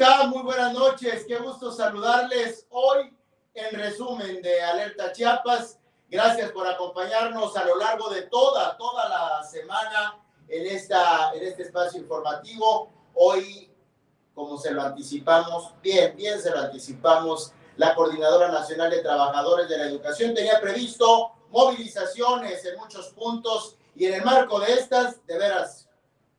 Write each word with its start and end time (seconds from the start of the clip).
¿Cómo 0.00 0.10
están? 0.12 0.30
Muy 0.30 0.42
buenas 0.42 0.72
noches. 0.72 1.26
Qué 1.28 1.36
gusto 1.36 1.70
saludarles 1.70 2.66
hoy 2.70 3.14
en 3.52 3.78
resumen 3.78 4.40
de 4.40 4.62
Alerta 4.62 5.12
Chiapas. 5.12 5.78
Gracias 6.08 6.50
por 6.52 6.66
acompañarnos 6.66 7.54
a 7.54 7.66
lo 7.66 7.76
largo 7.76 8.08
de 8.08 8.22
toda, 8.22 8.78
toda 8.78 9.10
la 9.10 9.44
semana 9.44 10.18
en, 10.48 10.66
esta, 10.74 11.32
en 11.34 11.42
este 11.42 11.64
espacio 11.64 12.00
informativo. 12.00 12.88
Hoy, 13.12 13.70
como 14.34 14.56
se 14.56 14.70
lo 14.70 14.80
anticipamos, 14.80 15.74
bien, 15.82 16.16
bien 16.16 16.40
se 16.40 16.50
lo 16.50 16.60
anticipamos, 16.60 17.52
la 17.76 17.94
Coordinadora 17.94 18.48
Nacional 18.48 18.90
de 18.90 19.02
Trabajadores 19.02 19.68
de 19.68 19.76
la 19.76 19.84
Educación 19.84 20.32
tenía 20.32 20.62
previsto 20.62 21.32
movilizaciones 21.50 22.64
en 22.64 22.78
muchos 22.78 23.08
puntos 23.08 23.76
y 23.94 24.06
en 24.06 24.14
el 24.14 24.24
marco 24.24 24.60
de 24.60 24.72
estas, 24.72 25.26
de 25.26 25.36
veras, 25.36 25.79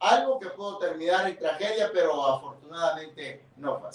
algo 0.02 0.40
que 0.40 0.50
pudo 0.50 0.78
terminar 0.80 1.28
en 1.28 1.38
tragedia, 1.38 1.90
pero 1.94 2.26
afortunadamente 2.26 3.46
no 3.58 3.80
fue. 3.80 3.90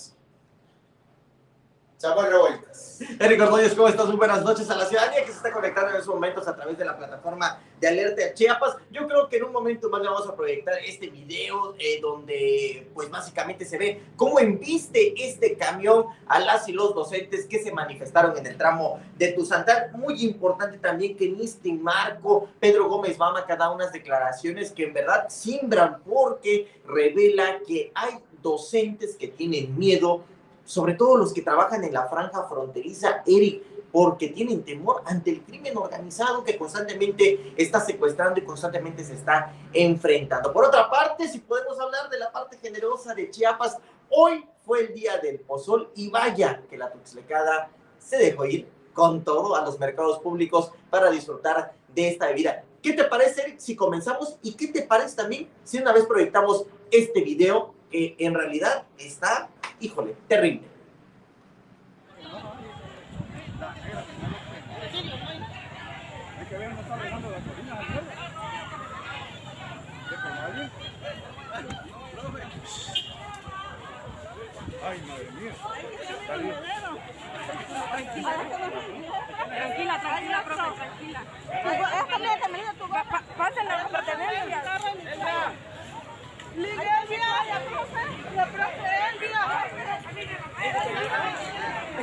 Samuel 1.98 2.30
Revueltas. 2.30 3.00
Eric 3.18 3.40
Ordóñez, 3.40 3.74
¿cómo 3.74 3.88
estás? 3.88 4.06
Muy 4.06 4.16
buenas 4.16 4.42
noches 4.42 4.68
a 4.68 4.76
la 4.76 4.84
ciudadanía 4.84 5.20
que 5.20 5.30
se 5.30 5.38
está 5.38 5.50
conectando 5.50 5.90
en 5.90 5.96
estos 5.96 6.14
momentos 6.14 6.46
a 6.46 6.54
través 6.54 6.76
de 6.76 6.84
la 6.84 6.96
plataforma 6.96 7.58
de 7.80 7.88
Alerta 7.88 8.34
Chiapas. 8.34 8.76
Yo 8.90 9.06
creo 9.06 9.28
que 9.28 9.38
en 9.38 9.44
un 9.44 9.52
momento 9.52 9.88
más 9.88 10.02
le 10.02 10.08
vamos 10.08 10.28
a 10.28 10.36
proyectar 10.36 10.74
este 10.84 11.08
video 11.08 11.74
eh, 11.78 11.98
donde 12.02 12.86
pues 12.92 13.10
básicamente 13.10 13.64
se 13.64 13.78
ve 13.78 14.02
cómo 14.14 14.38
embiste 14.38 15.14
este 15.16 15.56
camión 15.56 16.04
a 16.26 16.38
las 16.38 16.68
y 16.68 16.72
los 16.72 16.94
docentes 16.94 17.46
que 17.46 17.62
se 17.62 17.72
manifestaron 17.72 18.36
en 18.36 18.46
el 18.46 18.58
tramo 18.58 19.00
de 19.16 19.32
Tuzantán. 19.32 19.92
Muy 19.98 20.22
importante 20.22 20.76
también 20.76 21.16
que 21.16 21.26
en 21.26 21.40
este 21.40 21.72
marco 21.72 22.50
Pedro 22.60 22.90
Gómez 22.90 23.16
Bama 23.16 23.46
cada 23.46 23.70
unas 23.70 23.90
declaraciones 23.90 24.70
que 24.70 24.84
en 24.84 24.92
verdad 24.92 25.28
simbran 25.30 26.02
porque 26.02 26.80
revela 26.86 27.58
que 27.66 27.90
hay 27.94 28.18
docentes 28.42 29.16
que 29.16 29.28
tienen 29.28 29.76
miedo 29.78 30.24
sobre 30.66 30.94
todo 30.94 31.16
los 31.16 31.32
que 31.32 31.40
trabajan 31.40 31.82
en 31.84 31.94
la 31.94 32.06
franja 32.08 32.42
fronteriza, 32.44 33.22
Eric, 33.24 33.62
porque 33.90 34.28
tienen 34.28 34.62
temor 34.62 35.00
ante 35.06 35.30
el 35.30 35.42
crimen 35.42 35.74
organizado 35.78 36.44
que 36.44 36.58
constantemente 36.58 37.54
está 37.56 37.80
secuestrando 37.80 38.38
y 38.38 38.44
constantemente 38.44 39.02
se 39.02 39.14
está 39.14 39.54
enfrentando. 39.72 40.52
Por 40.52 40.64
otra 40.64 40.90
parte, 40.90 41.26
si 41.28 41.38
podemos 41.38 41.80
hablar 41.80 42.10
de 42.10 42.18
la 42.18 42.30
parte 42.30 42.58
generosa 42.58 43.14
de 43.14 43.30
Chiapas, 43.30 43.78
hoy 44.10 44.44
fue 44.66 44.80
el 44.80 44.94
día 44.94 45.16
del 45.18 45.40
pozol 45.40 45.90
y 45.94 46.10
vaya 46.10 46.62
que 46.68 46.76
la 46.76 46.92
tuxlecada 46.92 47.70
se 47.98 48.18
dejó 48.18 48.44
ir 48.44 48.68
con 48.92 49.24
todo 49.24 49.54
a 49.54 49.64
los 49.64 49.78
mercados 49.78 50.18
públicos 50.18 50.72
para 50.90 51.10
disfrutar 51.10 51.72
de 51.94 52.08
esta 52.08 52.26
bebida. 52.26 52.64
¿Qué 52.82 52.92
te 52.92 53.04
parece, 53.04 53.42
Eric, 53.42 53.58
si 53.60 53.76
comenzamos? 53.76 54.36
¿Y 54.42 54.54
qué 54.54 54.68
te 54.68 54.82
parece 54.82 55.16
también 55.16 55.48
si 55.64 55.78
una 55.78 55.92
vez 55.92 56.04
proyectamos 56.06 56.66
este 56.90 57.20
video 57.22 57.74
que 57.90 58.16
en 58.18 58.34
realidad 58.34 58.84
está 58.98 59.48
híjole, 59.80 60.14
terrible. 60.28 60.75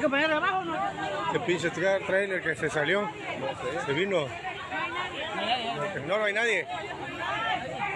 Este 0.03 1.39
pinche 1.45 1.69
trailer 1.69 2.41
que 2.41 2.55
se 2.55 2.69
salió, 2.69 3.09
se 3.85 3.93
vino. 3.93 4.27
No, 6.07 6.17
no 6.17 6.23
hay 6.25 6.33
nadie. 6.33 6.67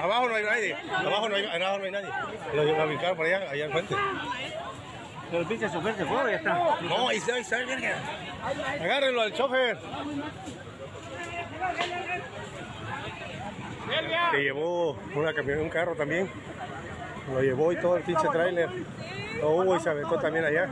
Abajo 0.01 0.29
no 0.29 0.35
hay 0.35 0.44
nadie. 0.46 0.75
Abajo 0.90 1.28
no 1.28 1.35
hay, 1.35 1.46
abajo 1.46 1.79
no 1.79 1.84
hay 1.84 1.91
nadie. 1.91 2.09
Lo, 2.53 2.85
ubicaron 2.85 3.17
por 3.17 3.25
allá, 3.25 3.50
allá 3.50 3.66
enfrente. 3.66 3.96
Pero 5.29 5.41
el 5.41 5.47
pinche 5.47 5.69
chofer 5.69 5.96
se 5.96 6.06
fue, 6.06 6.31
ya 6.31 6.38
está. 6.38 6.53
No, 6.81 7.09
ahí 7.09 7.17
está, 7.17 7.34
ahí 7.34 7.41
está, 7.41 7.57
verga. 7.57 7.97
Agárrenlo 8.81 9.22
al 9.22 9.34
chofer. 9.34 9.78
Que 14.31 14.44
llevó 14.44 14.97
una 15.13 15.34
camioneta, 15.34 15.63
un 15.63 15.69
carro 15.69 15.96
también. 15.96 16.29
Lo 17.34 17.41
llevó 17.41 17.73
y 17.73 17.75
todo 17.81 17.97
el 17.97 18.03
pinche 18.03 18.28
trailer. 18.29 18.69
Lo 19.41 19.50
hubo 19.50 19.75
y 19.75 19.79
se 19.81 19.90
aventó 19.90 20.17
también 20.19 20.46
allá. 20.46 20.69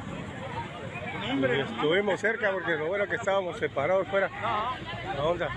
Estuvimos 1.26 2.20
cerca 2.20 2.52
porque 2.52 2.76
lo 2.76 2.88
bueno 2.88 3.08
que 3.08 3.16
estábamos 3.16 3.58
separados 3.58 4.08
fuera. 4.08 4.30
La 5.16 5.24
onda. 5.24 5.50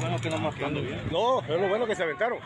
Bueno, 0.00 0.20
que 0.20 0.30
no 0.30 0.38
marcando 0.38 0.80
bien. 0.80 1.00
No, 1.10 1.40
es 1.40 1.48
lo 1.60 1.68
bueno 1.68 1.86
que 1.86 1.96
se 1.96 2.02
aventaron. 2.04 2.38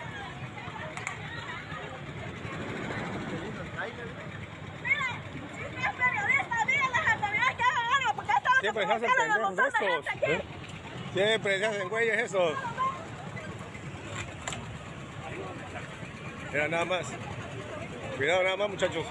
Siempre 8.61 8.87
se 8.87 8.93
hacen 8.93 9.11
pendejos 9.17 9.53
estos. 9.53 10.23
¿eh? 10.29 10.43
Siempre 11.13 11.59
se 11.59 11.67
hacen 11.67 11.89
güeyes 11.89 12.19
esos. 12.19 12.80
Era 16.53 16.69
nada 16.69 16.85
más. 16.85 17.07
Cuidado 18.17 18.43
nada 18.43 18.57
más, 18.57 18.71
muchachos. 18.71 19.07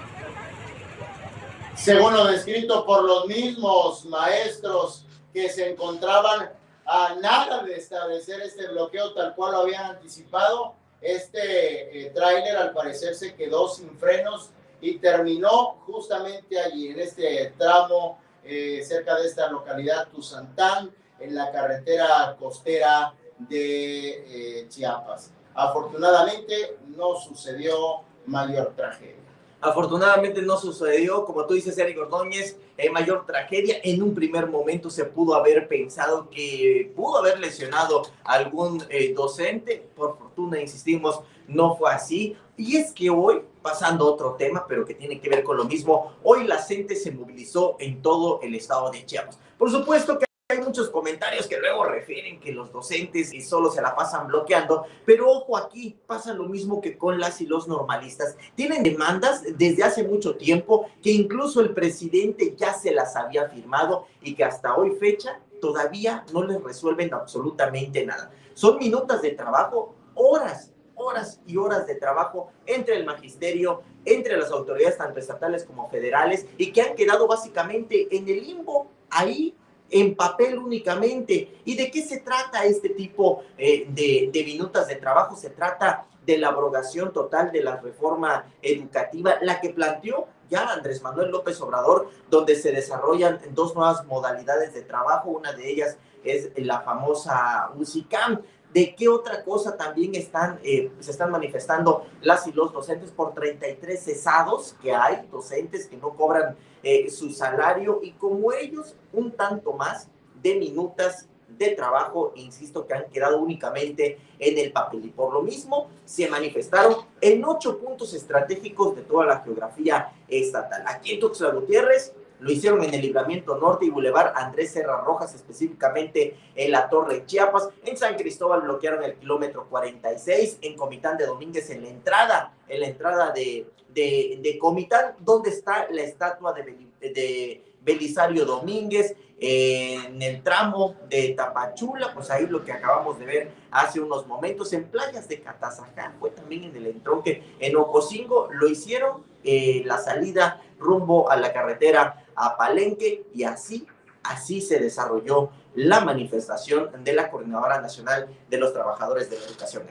Según 1.74 2.12
lo 2.12 2.26
descrito 2.26 2.84
por 2.84 3.04
los 3.04 3.26
mismos 3.26 4.04
maestros 4.04 5.06
que 5.32 5.48
se 5.48 5.70
encontraban 5.70 6.50
a 6.84 7.14
nada 7.20 7.62
de 7.62 7.76
establecer 7.76 8.42
este 8.42 8.68
bloqueo 8.68 9.14
tal 9.14 9.34
cual 9.34 9.52
lo 9.52 9.58
habían 9.60 9.84
anticipado, 9.84 10.74
este 11.00 12.06
eh, 12.06 12.10
tráiler 12.10 12.56
al 12.56 12.72
parecer 12.72 13.14
se 13.14 13.34
quedó 13.34 13.68
sin 13.68 13.96
frenos 13.98 14.50
y 14.82 14.98
terminó 14.98 15.78
justamente 15.86 16.60
allí, 16.60 16.88
en 16.88 17.00
este 17.00 17.54
tramo 17.56 18.18
eh, 18.44 18.82
cerca 18.84 19.16
de 19.16 19.26
esta 19.26 19.50
localidad 19.50 20.08
Tuzantán, 20.08 20.94
en 21.18 21.34
la 21.34 21.50
carretera 21.50 22.36
costera 22.38 23.14
de 23.38 24.60
eh, 24.60 24.68
Chiapas. 24.68 25.32
Afortunadamente 25.54 26.78
no 26.96 27.16
sucedió 27.16 28.02
mayor 28.26 28.72
tragedia. 28.76 29.16
Afortunadamente 29.62 30.40
no 30.40 30.56
sucedió, 30.56 31.26
como 31.26 31.44
tú 31.44 31.52
dices, 31.52 31.76
Eric 31.76 31.98
Ordóñez, 31.98 32.56
eh, 32.78 32.88
mayor 32.88 33.26
tragedia. 33.26 33.76
En 33.82 34.02
un 34.02 34.14
primer 34.14 34.46
momento 34.46 34.88
se 34.88 35.04
pudo 35.04 35.34
haber 35.34 35.68
pensado 35.68 36.30
que 36.30 36.90
pudo 36.96 37.18
haber 37.18 37.38
lesionado 37.38 38.02
a 38.24 38.34
algún 38.34 38.82
eh, 38.88 39.12
docente. 39.12 39.86
Por 39.94 40.16
fortuna, 40.16 40.58
insistimos, 40.58 41.20
no 41.46 41.76
fue 41.76 41.92
así. 41.92 42.36
Y 42.56 42.78
es 42.78 42.92
que 42.92 43.10
hoy, 43.10 43.42
pasando 43.60 44.06
a 44.06 44.12
otro 44.12 44.34
tema, 44.38 44.64
pero 44.66 44.86
que 44.86 44.94
tiene 44.94 45.20
que 45.20 45.28
ver 45.28 45.44
con 45.44 45.58
lo 45.58 45.64
mismo, 45.64 46.14
hoy 46.22 46.46
la 46.46 46.56
gente 46.62 46.96
se 46.96 47.10
movilizó 47.10 47.76
en 47.80 48.00
todo 48.00 48.40
el 48.42 48.54
estado 48.54 48.90
de 48.90 49.04
Chiapas. 49.04 49.38
Por 49.58 49.70
supuesto 49.70 50.18
que 50.18 50.29
hay 50.50 50.60
muchos 50.60 50.90
comentarios 50.90 51.46
que 51.46 51.58
luego 51.58 51.84
refieren 51.84 52.40
que 52.40 52.52
los 52.52 52.72
docentes 52.72 53.30
solo 53.46 53.70
se 53.70 53.80
la 53.80 53.94
pasan 53.94 54.26
bloqueando, 54.26 54.84
pero 55.04 55.30
ojo 55.30 55.56
aquí, 55.56 55.96
pasa 56.06 56.34
lo 56.34 56.44
mismo 56.44 56.80
que 56.80 56.98
con 56.98 57.20
las 57.20 57.40
y 57.40 57.46
los 57.46 57.68
normalistas. 57.68 58.36
Tienen 58.54 58.82
demandas 58.82 59.42
desde 59.56 59.82
hace 59.82 60.04
mucho 60.04 60.36
tiempo 60.36 60.90
que 61.02 61.10
incluso 61.10 61.60
el 61.60 61.72
presidente 61.72 62.54
ya 62.56 62.74
se 62.74 62.92
las 62.92 63.16
había 63.16 63.48
firmado 63.48 64.06
y 64.22 64.34
que 64.34 64.44
hasta 64.44 64.76
hoy 64.76 64.92
fecha 64.92 65.40
todavía 65.60 66.24
no 66.32 66.44
les 66.44 66.62
resuelven 66.62 67.12
absolutamente 67.14 68.04
nada. 68.04 68.30
Son 68.54 68.78
minutos 68.78 69.22
de 69.22 69.30
trabajo, 69.30 69.94
horas, 70.14 70.72
horas 70.94 71.40
y 71.46 71.56
horas 71.56 71.86
de 71.86 71.94
trabajo 71.94 72.50
entre 72.66 72.96
el 72.96 73.06
magisterio, 73.06 73.82
entre 74.04 74.36
las 74.36 74.50
autoridades 74.50 74.98
tanto 74.98 75.20
estatales 75.20 75.64
como 75.64 75.88
federales 75.88 76.46
y 76.56 76.72
que 76.72 76.82
han 76.82 76.94
quedado 76.94 77.26
básicamente 77.26 78.08
en 78.14 78.28
el 78.28 78.42
limbo 78.46 78.88
ahí 79.10 79.54
en 79.90 80.14
papel 80.14 80.58
únicamente. 80.58 81.60
¿Y 81.64 81.76
de 81.76 81.90
qué 81.90 82.02
se 82.02 82.20
trata 82.20 82.64
este 82.64 82.90
tipo 82.90 83.42
eh, 83.58 83.86
de, 83.88 84.30
de 84.32 84.44
minutas 84.44 84.88
de 84.88 84.96
trabajo? 84.96 85.36
Se 85.36 85.50
trata 85.50 86.06
de 86.24 86.38
la 86.38 86.48
abrogación 86.48 87.12
total 87.12 87.50
de 87.50 87.62
la 87.62 87.76
reforma 87.76 88.44
educativa, 88.62 89.36
la 89.40 89.60
que 89.60 89.70
planteó 89.70 90.28
ya 90.48 90.64
Andrés 90.64 91.00
Manuel 91.02 91.30
López 91.30 91.60
Obrador, 91.60 92.10
donde 92.28 92.56
se 92.56 92.72
desarrollan 92.72 93.40
dos 93.52 93.74
nuevas 93.74 94.04
modalidades 94.04 94.74
de 94.74 94.82
trabajo. 94.82 95.30
Una 95.30 95.52
de 95.52 95.70
ellas 95.70 95.96
es 96.24 96.50
la 96.56 96.80
famosa 96.80 97.70
UCICAM. 97.76 98.42
¿De 98.72 98.94
qué 98.94 99.08
otra 99.08 99.42
cosa 99.42 99.76
también 99.76 100.14
están, 100.14 100.60
eh, 100.62 100.92
se 101.00 101.10
están 101.10 101.30
manifestando 101.30 102.06
las 102.22 102.46
y 102.46 102.52
los 102.52 102.72
docentes 102.72 103.10
por 103.10 103.34
33 103.34 104.00
cesados 104.00 104.76
que 104.80 104.94
hay, 104.94 105.26
docentes 105.30 105.86
que 105.86 105.96
no 105.96 106.10
cobran 106.10 106.56
eh, 106.82 107.10
su 107.10 107.30
salario 107.30 108.00
y 108.02 108.12
como 108.12 108.52
ellos, 108.52 108.94
un 109.12 109.32
tanto 109.32 109.72
más 109.72 110.08
de 110.40 110.54
minutas 110.54 111.26
de 111.58 111.70
trabajo, 111.70 112.32
insisto, 112.36 112.86
que 112.86 112.94
han 112.94 113.10
quedado 113.10 113.38
únicamente 113.38 114.18
en 114.38 114.56
el 114.56 114.72
papel. 114.72 115.04
Y 115.04 115.08
por 115.08 115.32
lo 115.32 115.42
mismo 115.42 115.88
se 116.04 116.28
manifestaron 116.28 116.94
en 117.20 117.44
ocho 117.44 117.78
puntos 117.78 118.14
estratégicos 118.14 118.94
de 118.96 119.02
toda 119.02 119.26
la 119.26 119.40
geografía 119.40 120.12
estatal. 120.28 120.84
Aquí 120.86 121.14
en 121.14 121.20
Tuxtla 121.20 121.50
Gutiérrez 121.50 122.14
lo 122.40 122.50
hicieron 122.50 122.82
en 122.82 122.94
el 122.94 123.02
Libramiento 123.02 123.56
Norte 123.58 123.84
y 123.84 123.90
Boulevard 123.90 124.32
Andrés 124.34 124.72
Serra 124.72 125.02
Rojas, 125.02 125.34
específicamente 125.34 126.36
en 126.54 126.72
la 126.72 126.88
Torre 126.88 127.24
Chiapas. 127.26 127.68
En 127.84 127.96
San 127.96 128.16
Cristóbal 128.16 128.62
bloquearon 128.62 129.04
el 129.04 129.14
kilómetro 129.14 129.66
46. 129.68 130.58
En 130.62 130.74
Comitán 130.74 131.18
de 131.18 131.26
Domínguez, 131.26 131.68
en 131.70 131.82
la 131.82 131.88
entrada, 131.88 132.54
en 132.66 132.80
la 132.80 132.86
entrada 132.86 133.30
de, 133.30 133.66
de, 133.92 134.58
Comitán, 134.58 135.14
donde 135.20 135.50
está 135.50 135.86
la 135.90 136.02
estatua 136.02 136.54
de, 136.54 137.62
Belisario 137.82 138.44
Domínguez, 138.44 139.14
en 139.42 140.20
el 140.20 140.42
tramo 140.42 140.96
de 141.08 141.30
Tapachula, 141.30 142.12
pues 142.12 142.30
ahí 142.30 142.46
lo 142.46 142.62
que 142.62 142.72
acabamos 142.72 143.18
de 143.18 143.24
ver 143.24 143.50
hace 143.70 143.98
unos 143.98 144.26
momentos, 144.26 144.70
en 144.74 144.84
playas 144.84 145.26
de 145.28 145.40
Catazajá, 145.40 146.12
fue 146.20 146.30
también 146.30 146.64
en 146.64 146.76
el 146.76 146.86
entronque, 146.88 147.42
en 147.58 147.74
Ocosingo, 147.76 148.48
lo 148.52 148.68
hicieron 148.68 149.24
eh, 149.42 149.82
la 149.86 149.96
salida 149.96 150.60
rumbo 150.78 151.30
a 151.30 151.36
la 151.36 151.54
carretera 151.54 152.26
a 152.34 152.56
Palenque 152.56 153.24
y 153.34 153.44
así, 153.44 153.86
así 154.22 154.60
se 154.60 154.78
desarrolló 154.78 155.50
la 155.74 156.00
manifestación 156.00 157.04
de 157.04 157.12
la 157.12 157.30
Coordinadora 157.30 157.80
Nacional 157.80 158.28
de 158.48 158.58
los 158.58 158.72
Trabajadores 158.72 159.30
de 159.30 159.38
la 159.38 159.46
Educación. 159.46 159.84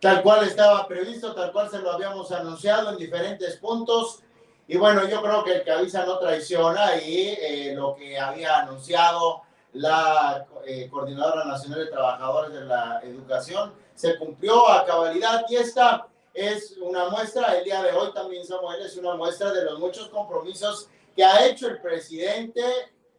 Tal 0.00 0.22
cual 0.22 0.46
estaba 0.46 0.86
previsto, 0.86 1.34
tal 1.34 1.52
cual 1.52 1.70
se 1.70 1.78
lo 1.78 1.92
habíamos 1.92 2.30
anunciado 2.32 2.90
en 2.90 2.98
diferentes 2.98 3.56
puntos 3.56 4.22
y 4.68 4.76
bueno, 4.76 5.08
yo 5.08 5.22
creo 5.22 5.44
que 5.44 5.52
el 5.52 5.64
que 5.64 5.70
avisa 5.70 6.04
no 6.04 6.18
traiciona 6.18 6.96
y 6.96 7.28
eh, 7.40 7.74
lo 7.76 7.94
que 7.94 8.18
había 8.18 8.58
anunciado 8.58 9.42
la 9.72 10.46
eh, 10.66 10.88
Coordinadora 10.90 11.44
Nacional 11.44 11.80
de 11.80 11.86
Trabajadores 11.86 12.52
de 12.52 12.64
la 12.64 13.00
Educación 13.04 13.72
se 13.94 14.18
cumplió 14.18 14.68
a 14.68 14.84
cabalidad 14.84 15.44
y 15.48 15.56
esta 15.56 16.08
es 16.34 16.76
una 16.82 17.08
muestra, 17.08 17.56
el 17.56 17.64
día 17.64 17.82
de 17.82 17.92
hoy 17.92 18.12
también 18.12 18.44
Samuel 18.44 18.82
es 18.82 18.96
una 18.96 19.14
muestra 19.14 19.52
de 19.52 19.64
los 19.64 19.78
muchos 19.78 20.08
compromisos 20.08 20.88
que 21.16 21.24
ha 21.24 21.46
hecho 21.46 21.66
el 21.66 21.80
presidente 21.80 22.62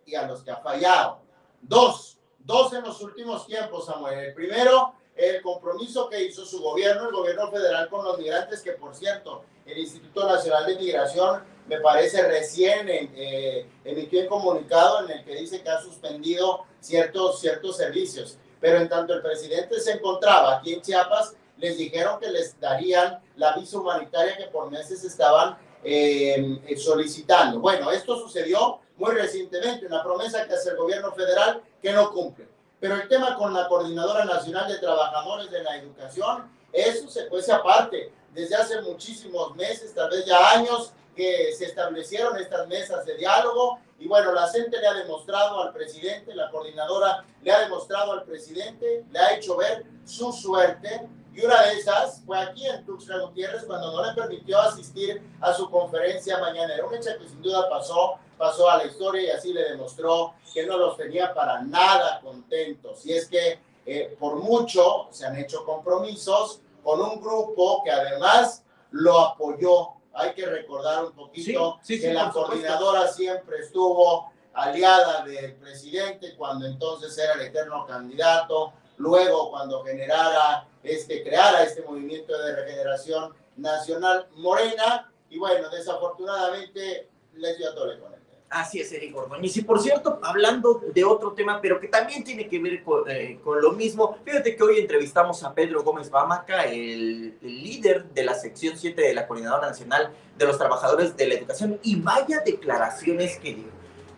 y 0.06 0.16
a 0.16 0.28
los 0.28 0.44
que 0.44 0.52
ha 0.52 0.58
fallado. 0.58 1.20
Dos, 1.62 2.18
dos 2.38 2.72
en 2.74 2.84
los 2.84 3.02
últimos 3.02 3.48
tiempos, 3.48 3.88
Samuel. 3.88 4.20
El 4.20 4.34
primero, 4.36 4.94
el 5.16 5.42
compromiso 5.42 6.08
que 6.08 6.24
hizo 6.24 6.46
su 6.46 6.62
gobierno, 6.62 7.10
el 7.10 7.16
gobierno 7.16 7.50
federal 7.50 7.90
con 7.90 8.06
los 8.06 8.20
migrantes, 8.20 8.62
que 8.62 8.74
por 8.74 8.96
cierto, 8.96 9.44
el 9.66 9.80
Instituto 9.80 10.28
Nacional 10.28 10.68
de 10.68 10.76
Migración 10.76 11.42
me 11.68 11.82
parece 11.82 12.26
recién 12.26 12.88
eh, 12.88 13.68
emitió 13.84 14.22
un 14.22 14.28
comunicado 14.28 15.04
en 15.04 15.18
el 15.18 15.26
que 15.26 15.36
dice 15.36 15.62
que 15.62 15.70
ha 15.70 15.82
suspendido 15.82 16.64
ciertos, 16.80 17.42
ciertos 17.42 17.76
servicios. 17.76 18.38
Pero 18.62 18.78
en 18.78 18.88
tanto 18.88 19.14
el 19.14 19.22
presidente 19.22 19.80
se 19.80 19.94
encontraba 19.94 20.58
aquí 20.58 20.74
en 20.74 20.82
Chiapas, 20.82 21.36
les 21.58 21.78
dijeron 21.78 22.20
que 22.20 22.30
les 22.30 22.58
darían 22.60 23.20
la 23.36 23.56
visa 23.56 23.80
humanitaria 23.80 24.38
que 24.38 24.46
por 24.46 24.72
meses 24.72 25.04
estaban 25.04 25.58
eh, 25.84 26.60
solicitando. 26.78 27.60
Bueno, 27.60 27.92
esto 27.92 28.18
sucedió 28.18 28.80
muy 28.98 29.14
recientemente, 29.14 29.86
una 29.86 30.04
promesa 30.04 30.48
que 30.48 30.54
hace 30.54 30.72
el 30.72 30.78
gobierno 30.78 31.12
federal 31.14 31.62
que 31.82 31.92
no 31.94 32.12
cumple. 32.12 32.48
Pero 32.80 32.96
el 32.96 33.08
tema 33.08 33.36
con 33.36 33.54
la 33.54 33.68
Coordinadora 33.68 34.26
Nacional 34.26 34.68
de 34.68 34.78
Trabajadores 34.78 35.50
de 35.50 35.64
la 35.64 35.78
Educación, 35.78 36.52
eso 36.72 37.10
se 37.10 37.28
cuece 37.28 37.52
aparte. 37.52 38.12
Desde 38.34 38.56
hace 38.56 38.82
muchísimos 38.82 39.56
meses, 39.56 39.94
tal 39.94 40.10
vez 40.10 40.26
ya 40.26 40.52
años, 40.52 40.94
que 41.16 41.52
se 41.58 41.66
establecieron 41.66 42.38
estas 42.38 42.68
mesas 42.68 43.06
de 43.06 43.16
diálogo. 43.18 43.80
Y 44.00 44.08
bueno, 44.08 44.32
la 44.32 44.48
gente 44.50 44.80
le 44.80 44.88
ha 44.88 44.94
demostrado 44.94 45.64
al 45.64 45.74
presidente, 45.74 46.36
la 46.36 46.52
coordinadora 46.52 47.26
le 47.42 47.52
ha 47.52 47.62
demostrado 47.62 48.12
al 48.12 48.24
presidente, 48.24 49.04
le 49.12 49.20
ha 49.20 49.36
hecho 49.36 49.58
ver 49.58 49.84
su 50.06 50.32
suerte. 50.32 51.08
Y 51.38 51.46
una 51.46 51.62
de 51.62 51.74
esas 51.74 52.24
fue 52.26 52.40
aquí 52.40 52.66
en 52.66 52.84
Tuxtla 52.84 53.20
Gutiérrez 53.20 53.64
cuando 53.66 53.92
no 53.92 54.04
le 54.04 54.14
permitió 54.14 54.60
asistir 54.60 55.22
a 55.40 55.54
su 55.54 55.70
conferencia 55.70 56.40
mañanera. 56.40 56.84
Un 56.84 56.96
hecho 56.96 57.12
que 57.20 57.30
sin 57.30 57.44
duda 57.44 57.70
pasó 57.70 58.18
pasó 58.40 58.68
a 58.68 58.78
la 58.78 58.86
historia 58.86 59.22
y 59.22 59.30
así 59.30 59.54
le 59.54 59.70
demostró 59.70 60.34
que 60.52 60.66
no 60.66 60.78
los 60.78 60.98
tenía 60.98 61.36
para 61.36 61.62
nada 61.62 62.22
contentos. 62.22 63.06
Y 63.06 63.14
es 63.14 63.28
que 63.28 63.60
eh, 63.86 64.16
por 64.20 64.38
mucho 64.38 65.10
se 65.12 65.28
han 65.28 65.36
hecho 65.38 65.64
compromisos 65.64 66.62
con 66.84 67.02
un 67.02 67.22
grupo 67.22 67.84
que 67.84 67.92
además 67.92 68.64
lo 68.90 69.20
apoyó. 69.20 69.90
Hay 70.14 70.34
que 70.34 70.46
recordar 70.48 71.06
un 71.06 71.12
poquito 71.12 71.80
que 71.86 72.14
la 72.14 72.32
coordinadora 72.32 73.08
siempre 73.10 73.60
estuvo 73.60 74.32
aliada 74.54 75.24
del 75.24 75.54
presidente 75.54 76.36
cuando 76.36 76.66
entonces 76.66 77.16
era 77.16 77.34
el 77.34 77.42
eterno 77.42 77.86
candidato, 77.86 78.74
luego 78.98 79.52
cuando 79.52 79.84
generara 79.84 80.68
este, 80.84 81.24
creara 81.24 81.64
este 81.64 81.82
movimiento 81.82 82.38
de 82.38 82.56
regeneración 82.56 83.34
nacional 83.56 84.28
morena, 84.36 85.12
y 85.30 85.38
bueno, 85.38 85.70
desafortunadamente 85.70 87.10
les 87.34 87.58
dio 87.58 87.70
a 87.70 87.76
tole 87.76 88.00
con 88.00 88.14
él. 88.14 88.18
Así 88.50 88.80
es, 88.80 88.90
Eric 88.94 89.14
Ordóñez. 89.16 89.58
Y 89.58 89.62
por 89.64 89.82
cierto, 89.82 90.22
hablando 90.24 90.82
de 90.94 91.04
otro 91.04 91.34
tema, 91.34 91.60
pero 91.62 91.82
que 91.82 91.90
también 91.90 92.24
tiene 92.24 92.48
que 92.48 92.60
ver 92.60 92.82
eh, 93.10 93.40
con, 93.44 93.62
lo 93.62 93.74
mismo, 93.74 94.18
fíjate 94.24 94.56
que 94.56 94.64
hoy 94.64 94.80
entrevistamos 94.80 95.44
a 95.44 95.54
Pedro 95.54 95.84
Gómez 95.84 96.10
Bamaca, 96.10 96.64
el, 96.64 97.38
el, 97.42 97.64
líder 97.64 98.06
de 98.06 98.24
la 98.24 98.36
sección 98.36 98.78
7 98.78 99.02
de 99.02 99.14
la 99.14 99.28
Coordinadora 99.28 99.68
Nacional 99.68 100.14
de 100.38 100.46
los 100.46 100.58
Trabajadores 100.58 101.18
de 101.18 101.28
la 101.28 101.34
Educación, 101.34 101.78
y 101.84 102.00
vaya 102.00 102.40
declaraciones 102.46 103.38
que 103.38 103.56
dio 103.56 103.77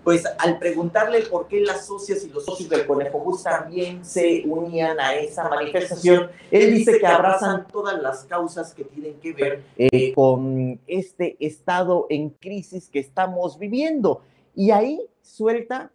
pues 0.10 0.24
al 0.40 0.58
preguntarle 0.58 1.22
por 1.30 1.48
qué 1.48 1.62
las 1.62 1.86
socias 1.86 2.26
y 2.26 2.30
los 2.30 2.44
socios 2.44 2.68
del 2.68 2.88
Conejo 2.88 3.20
Bus 3.20 3.44
también 3.44 4.04
se 4.04 4.42
unían 4.48 5.00
a 5.00 5.14
esa 5.14 5.48
manifestación, 5.48 6.32
él 6.50 6.74
dice 6.74 6.98
que 6.98 7.06
abrazan 7.06 7.68
todas 7.68 8.02
las 8.02 8.24
causas 8.24 8.74
que 8.74 8.86
tienen 8.86 9.20
que 9.20 9.34
ver 9.34 9.62
eh, 9.78 10.12
con 10.16 10.80
este 10.88 11.38
estado 11.40 12.08
en 12.10 12.32
crisis 12.32 12.90
que 12.90 12.98
estamos 12.98 13.60
viviendo. 13.60 14.24
Y 14.56 14.72
ahí 14.72 15.00
suelta 15.22 15.92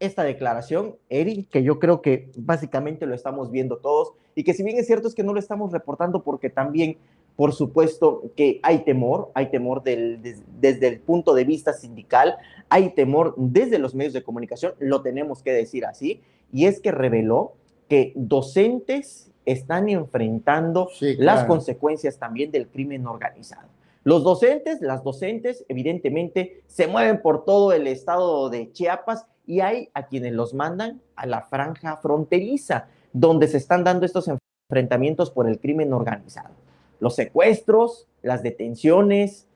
esta 0.00 0.24
declaración, 0.24 0.96
Eric, 1.08 1.48
que 1.48 1.62
yo 1.62 1.78
creo 1.78 2.02
que 2.02 2.32
básicamente 2.36 3.06
lo 3.06 3.14
estamos 3.14 3.52
viendo 3.52 3.76
todos 3.76 4.14
y 4.34 4.42
que 4.42 4.54
si 4.54 4.64
bien 4.64 4.76
es 4.76 4.88
cierto 4.88 5.06
es 5.06 5.14
que 5.14 5.22
no 5.22 5.32
lo 5.32 5.38
estamos 5.38 5.70
reportando 5.70 6.24
porque 6.24 6.50
también 6.50 6.98
por 7.36 7.52
supuesto 7.52 8.32
que 8.34 8.60
hay 8.62 8.78
temor, 8.80 9.30
hay 9.34 9.50
temor 9.50 9.82
desde 9.82 10.88
el 10.88 11.00
punto 11.00 11.34
de 11.34 11.44
vista 11.44 11.74
sindical, 11.74 12.36
hay 12.70 12.90
temor 12.90 13.34
desde 13.36 13.78
los 13.78 13.94
medios 13.94 14.14
de 14.14 14.22
comunicación, 14.22 14.72
lo 14.78 15.02
tenemos 15.02 15.42
que 15.42 15.52
decir 15.52 15.84
así, 15.84 16.22
y 16.50 16.64
es 16.64 16.80
que 16.80 16.92
reveló 16.92 17.52
que 17.88 18.12
docentes 18.16 19.30
están 19.44 19.88
enfrentando 19.88 20.88
las 21.18 21.44
consecuencias 21.44 22.18
también 22.18 22.50
del 22.50 22.68
crimen 22.68 23.06
organizado. 23.06 23.68
Los 24.02 24.24
docentes, 24.24 24.80
las 24.80 25.04
docentes, 25.04 25.64
evidentemente, 25.68 26.62
se 26.66 26.86
mueven 26.86 27.20
por 27.20 27.44
todo 27.44 27.72
el 27.72 27.86
estado 27.86 28.48
de 28.50 28.72
Chiapas 28.72 29.26
y 29.46 29.60
hay 29.60 29.90
a 29.94 30.06
quienes 30.06 30.32
los 30.32 30.54
mandan 30.54 31.00
a 31.16 31.26
la 31.26 31.42
franja 31.42 31.96
fronteriza, 31.98 32.88
donde 33.12 33.46
se 33.46 33.58
están 33.58 33.84
dando 33.84 34.06
estos 34.06 34.28
enfrentamientos 34.68 35.30
por 35.30 35.48
el 35.48 35.60
crimen 35.60 35.92
organizado 35.92 36.65
los 37.00 37.14
secuestros, 37.14 38.06
las 38.22 38.42
detenciones, 38.42 39.46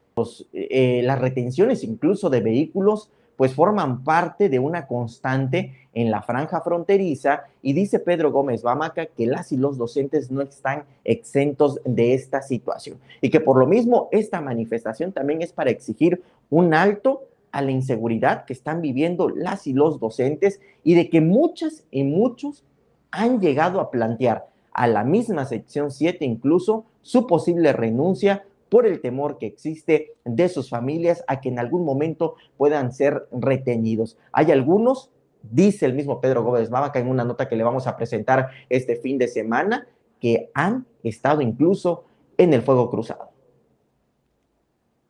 eh, 0.53 1.03
las 1.05 1.19
retenciones 1.19 1.85
incluso 1.85 2.31
de 2.31 2.41
vehículos, 2.41 3.11
pues 3.37 3.55
forman 3.55 4.05
parte 4.05 4.51
de 4.51 4.59
una 4.59 4.87
constante 4.87 5.89
en 5.95 6.11
la 6.11 6.21
franja 6.21 6.61
fronteriza. 6.61 7.45
Y 7.63 7.73
dice 7.73 7.99
Pedro 7.99 8.31
Gómez 8.33 8.63
Bamaca 8.63 9.07
que 9.07 9.27
las 9.27 9.51
y 9.51 9.57
los 9.57 9.79
docentes 9.79 10.31
no 10.31 10.43
están 10.43 10.85
exentos 11.05 11.81
de 11.87 12.13
esta 12.13 12.43
situación. 12.43 12.99
Y 13.23 13.31
que 13.31 13.41
por 13.41 13.57
lo 13.57 13.67
mismo 13.67 14.11
esta 14.13 14.43
manifestación 14.43 15.13
también 15.13 15.41
es 15.41 15.53
para 15.53 15.71
exigir 15.71 16.23
un 16.51 16.75
alto 16.75 17.23
a 17.51 17.63
la 17.63 17.71
inseguridad 17.71 18.45
que 18.45 18.53
están 18.53 18.83
viviendo 18.83 19.29
las 19.31 19.67
y 19.67 19.73
los 19.73 19.99
docentes 19.99 20.61
y 20.85 20.95
de 20.95 21.09
que 21.09 21.21
muchas 21.21 21.85
y 21.91 22.05
muchos 22.05 22.65
han 23.11 23.41
llegado 23.41 23.81
a 23.81 23.91
plantear 23.91 24.49
a 24.73 24.87
la 24.87 25.03
misma 25.03 25.47
sección 25.47 25.91
7 25.91 26.25
incluso 26.25 26.85
su 27.03 27.27
posible 27.27 27.73
renuncia 27.73 28.45
por 28.69 28.87
el 28.87 29.01
temor 29.01 29.39
que 29.39 29.47
existe 29.47 30.15
de 30.25 30.49
sus 30.49 30.71
familias 30.71 31.25
a 31.27 31.41
que 31.41 31.49
en 31.49 31.59
algún 31.59 31.85
momento 31.85 32.37
puedan 32.57 32.93
ser 32.93 33.27
retenidos. 33.33 34.17
Hay 34.33 34.53
algunos, 34.53 35.11
dice 35.43 35.87
el 35.87 35.95
mismo 35.95 36.21
Pedro 36.21 36.45
Gómez 36.45 36.71
Bábaca 36.71 37.01
en 37.01 37.09
una 37.09 37.25
nota 37.25 37.49
que 37.49 37.57
le 37.57 37.65
vamos 37.65 37.87
a 37.87 37.97
presentar 37.97 38.51
este 38.69 38.97
fin 38.97 39.19
de 39.19 39.29
semana, 39.29 39.87
que 40.21 40.51
han 40.55 40.87
estado 41.03 41.41
incluso 41.41 42.05
en 42.39 42.55
el 42.55 42.63
fuego 42.63 42.91
cruzado. 42.91 43.31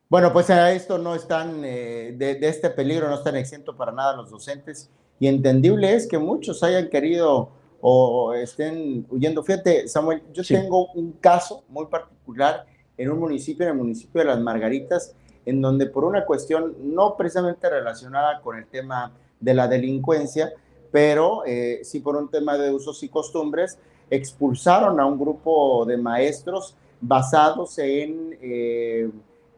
Bueno, 0.09 0.33
pues 0.33 0.49
a 0.49 0.73
esto 0.73 0.97
no 0.97 1.15
están, 1.15 1.61
eh, 1.63 2.13
de, 2.17 2.37
este 2.41 2.69
peligro 2.69 3.07
no 3.07 3.15
están 3.15 3.37
exentos 3.37 3.75
para 3.77 3.93
nada 3.93 4.13
los 4.17 4.29
docentes 4.29 4.89
y 5.21 5.27
entendible 5.27 5.93
es 5.93 6.05
que 6.05 6.17
muchos 6.17 6.63
hayan 6.63 6.89
querido 6.89 7.49
o 7.81 8.33
estén 8.33 9.05
huyendo. 9.09 9.43
Fíjate, 9.43 9.87
Samuel, 9.87 10.21
yo 10.31 10.43
tengo 10.43 10.91
un 10.93 11.13
caso 11.13 11.63
muy 11.67 11.87
particular 11.87 12.65
en 12.97 13.11
un 13.11 13.19
municipio, 13.19 13.65
en 13.65 13.71
el 13.71 13.77
municipio 13.77 14.21
de 14.21 14.27
Las 14.27 14.39
Margaritas, 14.39 15.15
en 15.45 15.61
donde 15.61 15.87
por 15.87 16.03
una 16.03 16.25
cuestión 16.25 16.75
no 16.81 17.17
precisamente 17.17 17.69
relacionada 17.69 18.41
con 18.41 18.57
el 18.57 18.67
tema 18.67 19.11
de 19.39 19.53
la 19.53 19.67
delincuencia, 19.67 20.53
pero 20.91 21.43
eh, 21.45 21.79
sí 21.83 21.99
por 21.99 22.15
un 22.15 22.29
tema 22.29 22.57
de 22.57 22.71
usos 22.71 23.01
y 23.01 23.09
costumbres 23.09 23.79
expulsaron 24.09 24.99
a 24.99 25.05
un 25.05 25.17
grupo 25.17 25.85
de 25.85 25.97
maestros 25.97 26.75
basados 26.99 27.79
en, 27.79 28.37
eh, 28.41 29.09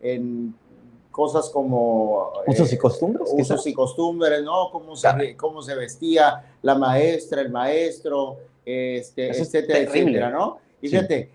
en 0.02 0.56
cosas 1.14 1.50
como... 1.52 2.34
eh, 2.46 2.52
¿Usos 2.52 2.74
y 2.74 2.78
costumbres? 2.78 3.30
Usos 3.32 3.38
quizás? 3.38 3.68
y 3.68 3.74
costumbres, 3.74 4.44
¿no? 4.44 4.70
Cómo 4.72 4.96
se, 4.98 5.38
cómo 5.38 5.62
se 5.62 5.76
vestía 5.76 6.44
la 6.64 6.76
maestra, 6.76 7.40
el 7.42 7.52
maestro, 7.52 8.38
este, 8.66 9.30
Eso 9.30 9.44
etcétera, 9.44 9.80
etcétera, 9.80 10.30
¿no? 10.32 10.58
Y 10.82 10.88
Sí. 10.90 10.96
fíjate, 10.98 11.30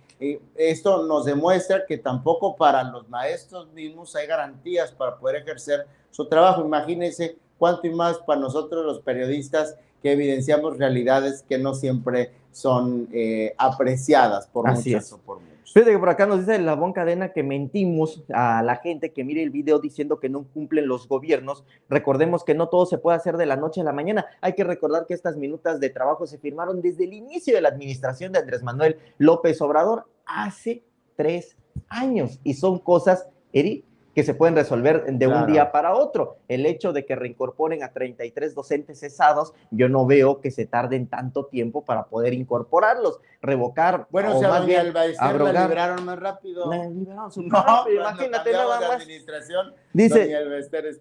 esto 0.56 1.04
nos 1.04 1.24
demuestra 1.24 1.86
que 1.86 1.96
tampoco 1.96 2.56
para 2.56 2.82
los 2.82 3.08
maestros 3.08 3.68
mismos 3.72 4.14
hay 4.16 4.26
garantías 4.26 4.90
para 4.90 5.16
poder 5.16 5.36
ejercer 5.36 5.86
su 6.10 6.26
trabajo. 6.26 6.64
Imagínense 6.64 7.36
cuánto 7.56 7.86
y 7.86 7.90
más 7.90 8.18
para 8.18 8.40
nosotros 8.40 8.84
los 8.84 9.00
periodistas 9.00 9.76
que 10.02 10.12
evidenciamos 10.12 10.76
realidades 10.76 11.42
que 11.48 11.56
no 11.58 11.72
siempre 11.74 12.32
son 12.50 13.08
eh, 13.12 13.54
apreciadas 13.58 14.48
por 14.48 14.68
Así 14.68 14.90
muchas 14.90 15.06
es. 15.06 15.12
o 15.12 15.18
por 15.18 15.36
muchos. 15.40 15.57
Fíjate 15.72 15.92
que 15.92 15.98
por 15.98 16.08
acá 16.08 16.26
nos 16.26 16.40
dice 16.40 16.58
la 16.58 16.74
Bon 16.74 16.94
Cadena 16.94 17.32
que 17.32 17.42
mentimos 17.42 18.24
a 18.32 18.62
la 18.62 18.76
gente 18.76 19.12
que 19.12 19.22
mire 19.22 19.42
el 19.42 19.50
video 19.50 19.78
diciendo 19.78 20.18
que 20.18 20.30
no 20.30 20.44
cumplen 20.44 20.88
los 20.88 21.06
gobiernos. 21.06 21.62
Recordemos 21.90 22.42
que 22.42 22.54
no 22.54 22.68
todo 22.68 22.86
se 22.86 22.96
puede 22.96 23.18
hacer 23.18 23.36
de 23.36 23.44
la 23.44 23.56
noche 23.56 23.82
a 23.82 23.84
la 23.84 23.92
mañana. 23.92 24.26
Hay 24.40 24.54
que 24.54 24.64
recordar 24.64 25.04
que 25.06 25.12
estas 25.12 25.36
minutas 25.36 25.78
de 25.78 25.90
trabajo 25.90 26.26
se 26.26 26.38
firmaron 26.38 26.80
desde 26.80 27.04
el 27.04 27.12
inicio 27.12 27.54
de 27.54 27.60
la 27.60 27.68
administración 27.68 28.32
de 28.32 28.38
Andrés 28.38 28.62
Manuel 28.62 28.96
López 29.18 29.60
Obrador 29.60 30.08
hace 30.24 30.84
tres 31.16 31.56
años. 31.88 32.40
Y 32.44 32.54
son 32.54 32.78
cosas, 32.78 33.28
Eri, 33.52 33.84
que 34.18 34.24
se 34.24 34.34
pueden 34.34 34.56
resolver 34.56 35.04
de 35.04 35.28
un 35.28 35.32
Claro. 35.34 35.46
día 35.46 35.70
para 35.70 35.94
otro. 35.94 36.38
El 36.48 36.66
hecho 36.66 36.92
de 36.92 37.06
que 37.06 37.14
reincorporen 37.14 37.84
a 37.84 37.92
33 37.92 38.52
docentes 38.52 38.98
cesados, 38.98 39.54
yo 39.70 39.88
no 39.88 40.06
veo 40.06 40.40
que 40.40 40.50
se 40.50 40.66
tarden 40.66 41.06
tanto 41.06 41.46
tiempo 41.46 41.84
para 41.84 42.06
poder 42.06 42.34
incorporarlos, 42.34 43.20
revocar. 43.40 44.08
Bueno, 44.10 44.36
o 44.36 44.40
sea, 44.40 44.48
más 44.48 44.66
bien, 44.66 44.92
la 44.92 45.02
abrogar. 45.20 45.54
liberaron 45.62 46.04
más 46.04 46.18
rápido. 46.18 46.68
La 46.68 46.88
liberaron 46.88 47.30
No, 47.46 47.62
rápido, 47.64 48.00
imagínate 48.00 48.50
nada 48.52 48.80
más. 48.80 48.90
administración, 49.02 49.72
Dice, 49.92 50.28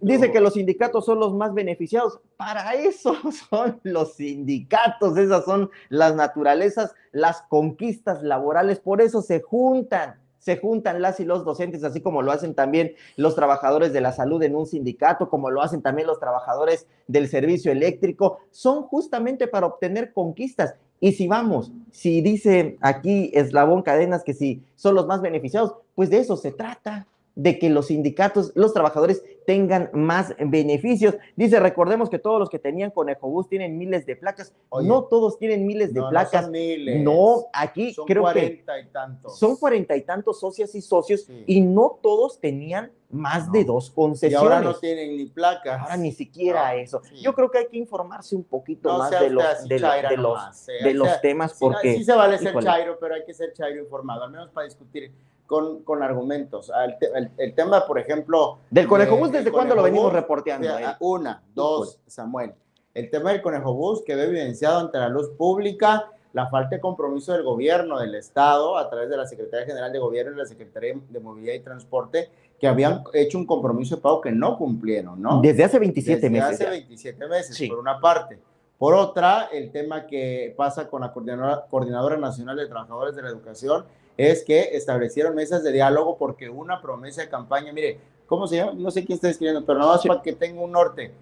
dice 0.02 0.32
que 0.32 0.40
los 0.40 0.54
sindicatos 0.54 1.04
son 1.04 1.20
los 1.20 1.34
más 1.34 1.56
beneficiados. 1.56 2.20
Para 2.38 2.76
eso 2.76 3.16
son 3.50 3.80
los 3.82 4.14
sindicatos, 4.14 5.18
esas 5.18 5.44
son 5.44 5.72
las 5.90 6.14
naturalezas, 6.14 6.94
las 7.12 7.42
conquistas 7.50 8.22
laborales, 8.22 8.80
por 8.80 9.02
eso 9.02 9.24
se 9.24 9.42
juntan. 9.42 10.20
Se 10.40 10.58
juntan 10.58 11.02
las 11.02 11.20
y 11.20 11.26
los 11.26 11.44
docentes, 11.44 11.84
así 11.84 12.02
como 12.02 12.22
lo 12.22 12.32
hacen 12.32 12.54
también 12.54 12.94
los 13.16 13.36
trabajadores 13.36 13.94
de 13.94 14.02
la 14.02 14.12
salud 14.12 14.42
en 14.44 14.56
un 14.56 14.66
sindicato, 14.66 15.30
como 15.30 15.50
lo 15.50 15.62
hacen 15.62 15.82
también 15.82 16.08
los 16.08 16.20
trabajadores 16.20 16.88
del 17.08 17.28
servicio 17.28 17.72
eléctrico, 17.72 18.40
son 18.52 18.84
justamente 18.84 19.48
para 19.48 19.68
obtener 19.68 20.14
conquistas. 20.14 20.76
Y 21.00 21.12
si 21.12 21.28
vamos, 21.28 21.72
si 21.92 22.22
dice 22.22 22.78
aquí 22.82 23.32
Eslabón 23.34 23.84
Cadenas 23.84 24.24
que 24.24 24.34
si 24.34 24.64
son 24.76 24.96
los 24.96 25.06
más 25.06 25.22
beneficiados, 25.22 25.76
pues 25.94 26.10
de 26.10 26.20
eso 26.20 26.38
se 26.38 26.52
trata, 26.52 27.08
de 27.40 27.60
que 27.60 27.70
los 27.70 27.88
sindicatos, 27.88 28.52
los 28.56 28.74
trabajadores 28.74 29.24
tengan 29.46 29.92
más 29.94 30.36
beneficios. 30.40 31.16
Dice, 31.36 31.60
recordemos 31.60 32.10
que 32.10 32.18
todos 32.18 32.40
los 32.40 32.50
que 32.50 32.58
tenían 32.58 32.90
Conejo 32.90 33.30
Bus 33.30 33.48
tienen 33.48 33.78
miles 33.78 34.08
de 34.08 34.16
placas. 34.16 34.56
Oye. 34.70 34.88
no 34.88 35.04
todos 35.04 35.38
tienen 35.38 35.66
miles 35.68 35.94
de 35.94 36.00
No, 36.00 36.08
no 36.08 36.10
placas. 36.10 36.42
son 36.46 36.52
miles. 36.52 37.00
No, 37.04 37.46
aquí 37.54 37.94
son 37.94 38.06
creo 38.08 38.24
que 38.24 38.32
cuarenta 38.32 38.80
y 38.80 38.86
tantos. 38.88 39.38
son 39.40 39.56
cuarenta 39.56 39.96
y 39.96 40.02
tantos 40.02 40.40
socias 40.40 40.74
y 40.74 40.82
socios 40.82 41.22
Sí. 41.26 41.44
y 41.46 41.62
no 41.62 42.00
todos 42.02 42.40
tenían 42.40 42.92
más 43.12 43.46
No. 43.48 43.54
de 43.54 43.64
dos 43.66 43.90
Y 43.90 43.94
concesiones. 43.94 44.42
ahora 44.42 44.60
no 44.62 44.74
tienen 44.74 45.16
ni 45.16 45.28
placas. 45.28 45.80
Ahora 45.80 45.96
ni 45.96 46.12
siquiera 46.12 46.74
eso. 46.76 47.02
sí. 47.08 47.22
Yo 47.22 47.34
creo 47.36 47.52
que 47.52 47.60
hay 47.60 47.68
que 47.68 47.78
informarse 47.78 48.36
un 48.36 48.44
poquito 48.46 48.90
No 48.92 48.98
más 48.98 49.12
de 49.12 49.30
los, 49.30 49.68
de, 49.68 49.80
chaira 49.80 50.10
de 50.10 50.18
los, 50.18 50.68
eh. 50.70 50.84
de 50.84 50.94
los 50.96 51.08
sea, 51.08 51.22
temas 51.22 51.52
Sí, 51.52 51.58
porque... 51.60 51.94
sí 51.98 52.04
se 52.04 52.14
vale 52.14 52.40
ser 52.40 52.50
híjole. 52.50 52.66
chairo, 52.66 52.98
pero 53.00 53.14
hay 53.14 53.24
que 53.26 53.34
ser 53.36 53.54
chairo 53.54 53.80
informado, 53.80 54.24
al 54.24 54.32
menos 54.32 54.50
para 54.50 54.66
discutir 54.66 55.12
con, 55.48 55.84
con 55.84 56.04
argumentos. 56.04 56.72
El, 56.86 56.98
te- 57.00 57.18
el- 57.18 57.32
el 57.38 57.56
tema, 57.56 57.88
por 57.88 57.98
ejemplo... 57.98 58.60
Del 58.70 58.88
Conejo 58.88 59.16
de- 59.16 59.22
Bus, 59.22 59.32
¿desde 59.32 59.52
cuándo 59.52 59.74
lo 59.74 59.82
venimos 59.82 60.14
reporteando? 60.14 60.68
de- 60.76 60.84
eh? 60.84 60.88
Una, 61.00 61.42
dos, 61.56 62.00
Samuel. 62.06 62.54
El 62.94 63.10
tema 63.10 63.32
del 63.32 63.42
Conejo 63.42 63.74
Bus 63.74 64.04
quedó 64.06 64.22
evidenciado 64.24 64.80
ante 64.80 64.98
la 65.00 65.10
luz 65.10 65.30
pública 65.38 66.12
la 66.34 66.48
falta 66.48 66.76
de 66.76 66.82
compromiso 66.82 67.34
del 67.34 67.42
gobierno, 67.44 67.98
del 68.00 68.14
Estado, 68.14 68.78
a 68.78 68.88
través 68.90 69.10
de 69.10 69.18
la 69.18 69.26
Secretaría 69.26 69.66
General 69.66 69.92
de 69.92 69.98
Gobierno 69.98 70.34
y 70.34 70.36
la 70.36 70.46
Secretaría 70.46 70.94
de 71.10 71.20
Movilidad 71.20 71.54
y 71.56 71.62
Transporte, 71.62 72.30
que 72.60 72.68
habían 72.68 73.04
hecho 73.14 73.38
un 73.40 73.46
compromiso 73.48 73.96
de 73.96 74.02
pago 74.02 74.22
que 74.22 74.32
no 74.32 74.56
cumplieron, 74.58 75.20
¿no? 75.22 75.42
Desde 75.42 75.64
hace 75.64 75.80
27 75.80 76.16
Desde 76.20 76.30
meses. 76.30 76.54
Hace 76.56 76.64
ya. 76.66 76.70
27 76.72 77.28
meses, 77.28 77.56
Sí. 77.56 77.68
por 77.68 77.80
una 77.80 78.00
parte. 78.00 78.40
Por 78.78 78.94
otra, 78.94 79.50
el 79.52 79.72
tema 79.72 80.06
que 80.06 80.54
pasa 80.56 80.88
con 80.88 81.02
la 81.02 81.12
Coordinadora, 81.12 81.66
Coordinadora 81.70 82.18
Nacional 82.18 82.58
de 82.58 82.68
Trabajadores 82.68 83.16
de 83.16 83.24
la 83.24 83.30
Educación 83.30 83.86
es 84.18 84.44
que 84.44 84.76
establecieron 84.76 85.36
mesas 85.36 85.64
de 85.64 85.72
diálogo 85.72 86.18
porque 86.18 86.50
una 86.50 86.82
promesa 86.82 87.22
de 87.22 87.30
campaña, 87.30 87.72
mire, 87.72 88.00
¿cómo 88.26 88.48
se 88.48 88.58
llama? 88.58 88.74
No 88.76 88.90
sé 88.92 89.06
quién 89.06 89.16
está 89.16 89.30
escribiendo, 89.30 89.64
pero 89.66 89.80
nada 89.80 89.94
más 89.94 90.02
Sí. 90.02 90.08
para 90.08 90.22
que 90.22 90.34
tenga 90.34 90.62
un 90.62 90.72
norte. 90.72 91.14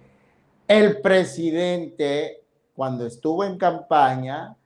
El 0.66 1.00
presidente, 1.00 2.42
cuando 2.74 3.06
estuvo 3.06 3.44
en 3.44 3.58
campaña, 3.58 4.56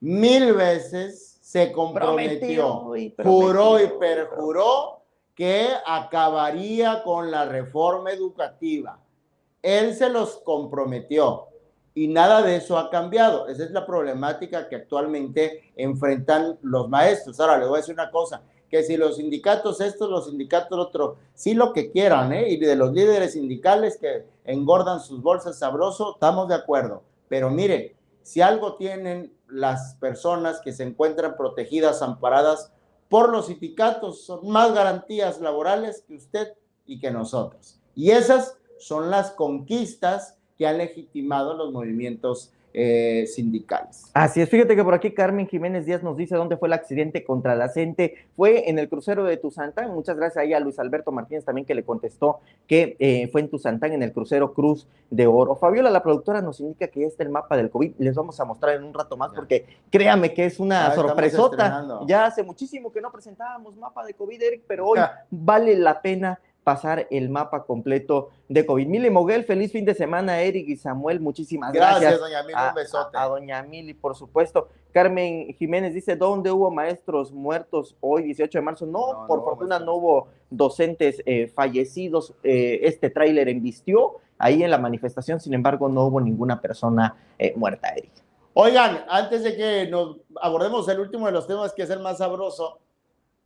mil 0.00 0.54
veces 0.54 1.38
se 1.42 1.72
comprometió, 1.72 2.94
y 2.96 3.14
juró 3.22 3.80
y 3.82 3.88
perjuró 3.98 5.02
que 5.34 5.68
acabaría 5.86 7.02
con 7.02 7.30
la 7.30 7.44
reforma 7.44 8.10
educativa. 8.12 8.98
Él 9.62 9.94
se 9.94 10.08
los 10.08 10.38
comprometió 10.38 11.47
y 11.98 12.06
nada 12.06 12.42
de 12.42 12.54
eso 12.54 12.78
ha 12.78 12.90
cambiado. 12.90 13.48
Esa 13.48 13.64
es 13.64 13.72
la 13.72 13.84
problemática 13.84 14.68
que 14.68 14.76
actualmente 14.76 15.72
enfrentan 15.74 16.56
los 16.62 16.88
maestros. 16.88 17.40
Ahora, 17.40 17.58
les 17.58 17.66
voy 17.66 17.78
a 17.78 17.80
decir 17.80 17.94
una 17.94 18.12
cosa, 18.12 18.40
que 18.70 18.84
si 18.84 18.96
los 18.96 19.16
sindicatos 19.16 19.80
estos, 19.80 20.08
los 20.08 20.26
sindicatos 20.26 20.78
otro, 20.78 21.16
sí 21.34 21.54
lo 21.54 21.72
que 21.72 21.90
quieran, 21.90 22.32
¿eh? 22.32 22.50
Y 22.50 22.56
de 22.58 22.76
los 22.76 22.92
líderes 22.92 23.32
sindicales 23.32 23.96
que 23.96 24.26
engordan 24.44 25.00
sus 25.00 25.20
bolsas 25.20 25.58
sabroso, 25.58 26.12
estamos 26.14 26.46
de 26.46 26.54
acuerdo. 26.54 27.02
Pero 27.28 27.50
mire, 27.50 27.96
si 28.22 28.42
algo 28.42 28.76
tienen 28.76 29.34
las 29.48 29.96
personas 29.96 30.60
que 30.60 30.72
se 30.72 30.84
encuentran 30.84 31.36
protegidas, 31.36 32.00
amparadas 32.00 32.72
por 33.08 33.28
los 33.28 33.46
sindicatos, 33.46 34.24
son 34.24 34.48
más 34.48 34.72
garantías 34.72 35.40
laborales 35.40 36.04
que 36.06 36.14
usted 36.14 36.52
y 36.86 37.00
que 37.00 37.10
nosotros. 37.10 37.80
Y 37.96 38.12
esas 38.12 38.56
son 38.78 39.10
las 39.10 39.32
conquistas 39.32 40.37
que 40.58 40.66
han 40.66 40.78
legitimado 40.78 41.54
los 41.54 41.72
movimientos 41.72 42.52
eh, 42.74 43.26
sindicales. 43.26 44.10
Así 44.12 44.42
es, 44.42 44.48
fíjate 44.50 44.76
que 44.76 44.84
por 44.84 44.92
aquí 44.92 45.12
Carmen 45.12 45.48
Jiménez 45.48 45.86
Díaz 45.86 46.02
nos 46.02 46.18
dice 46.18 46.36
dónde 46.36 46.58
fue 46.58 46.68
el 46.68 46.74
accidente 46.74 47.24
contra 47.24 47.56
la 47.56 47.70
gente. 47.70 48.14
Fue 48.36 48.68
en 48.68 48.78
el 48.78 48.88
crucero 48.90 49.24
de 49.24 49.38
Tuzantán. 49.38 49.92
Muchas 49.94 50.16
gracias 50.16 50.42
ahí 50.44 50.52
a 50.52 50.60
Luis 50.60 50.78
Alberto 50.78 51.10
Martínez 51.10 51.44
también 51.44 51.66
que 51.66 51.74
le 51.74 51.82
contestó 51.82 52.40
que 52.66 52.94
eh, 52.98 53.28
fue 53.32 53.40
en 53.40 53.48
Tuzantán 53.48 53.92
en 53.92 54.02
el 54.02 54.12
crucero 54.12 54.52
Cruz 54.52 54.86
de 55.10 55.26
Oro. 55.26 55.56
Fabiola, 55.56 55.90
la 55.90 56.02
productora, 56.02 56.42
nos 56.42 56.60
indica 56.60 56.88
que 56.88 57.00
ya 57.00 57.06
está 57.06 57.22
el 57.22 57.30
mapa 57.30 57.56
del 57.56 57.70
COVID. 57.70 57.94
Les 57.98 58.14
vamos 58.14 58.38
a 58.38 58.44
mostrar 58.44 58.76
en 58.76 58.84
un 58.84 58.92
rato 58.92 59.16
más 59.16 59.30
porque 59.34 59.64
créame 59.90 60.34
que 60.34 60.44
es 60.44 60.60
Ah, 60.60 60.62
una 60.62 60.88
estamos 60.88 61.08
sorpresota. 61.10 62.04
Ya 62.06 62.26
hace 62.26 62.42
muchísimo 62.42 62.92
que 62.92 63.00
no 63.00 63.10
presentábamos 63.10 63.76
mapa 63.76 64.04
de 64.04 64.12
COVID, 64.12 64.42
Eric, 64.42 64.62
pero 64.68 64.86
hoy 64.88 65.00
vale 65.30 65.74
la 65.74 66.02
pena 66.02 66.38
pasar 66.68 67.06
el 67.10 67.30
mapa 67.30 67.64
completo 67.64 68.28
de 68.46 68.66
COVID. 68.66 68.86
Mili 68.86 69.08
Moguel, 69.08 69.44
feliz 69.44 69.72
fin 69.72 69.86
de 69.86 69.94
semana, 69.94 70.42
Eric 70.42 70.68
y 70.68 70.76
Samuel, 70.76 71.18
muchísimas 71.18 71.72
gracias 71.72 72.00
Gracias, 72.00 72.20
doña 72.20 72.42
Mili, 72.42 72.58
un 72.68 72.74
besote. 72.74 73.16
a- 73.16 73.22
a 73.22 73.28
doña 73.28 73.62
Mili, 73.62 73.94
por 73.94 74.14
supuesto. 74.14 74.68
Carmen 74.92 75.54
Jiménez 75.54 75.94
dice, 75.94 76.14
¿dónde 76.16 76.50
hubo 76.50 76.70
maestros 76.70 77.32
muertos 77.32 77.96
hoy, 78.00 78.22
18 78.24 78.58
de 78.58 78.62
marzo? 78.62 78.84
No, 78.84 79.12
No, 79.22 79.26
por 79.26 79.38
no 79.38 79.44
fortuna 79.44 79.78
no 79.78 79.94
hubo 79.94 80.28
docentes 80.50 81.22
eh, 81.24 81.46
fallecidos. 81.54 82.34
Eh, 82.42 82.80
este 82.82 83.08
tráiler 83.08 83.48
embistió 83.48 84.16
ahí 84.36 84.62
en 84.62 84.70
la 84.70 84.76
manifestación, 84.78 85.40
sin 85.40 85.54
embargo, 85.54 85.88
no 85.88 86.04
hubo 86.04 86.20
ninguna 86.20 86.60
persona 86.60 87.16
eh, 87.38 87.54
muerta, 87.56 87.88
Eric. 87.96 88.12
Oigan, 88.52 89.04
antes 89.08 89.42
de 89.42 89.56
que 89.56 89.88
nos 89.90 90.16
abordemos 90.42 90.86
el 90.88 91.00
último 91.00 91.24
de 91.26 91.32
los 91.32 91.46
temas, 91.46 91.72
que 91.72 91.82
es 91.84 91.90
el 91.90 92.00
más 92.00 92.18
sabroso, 92.18 92.78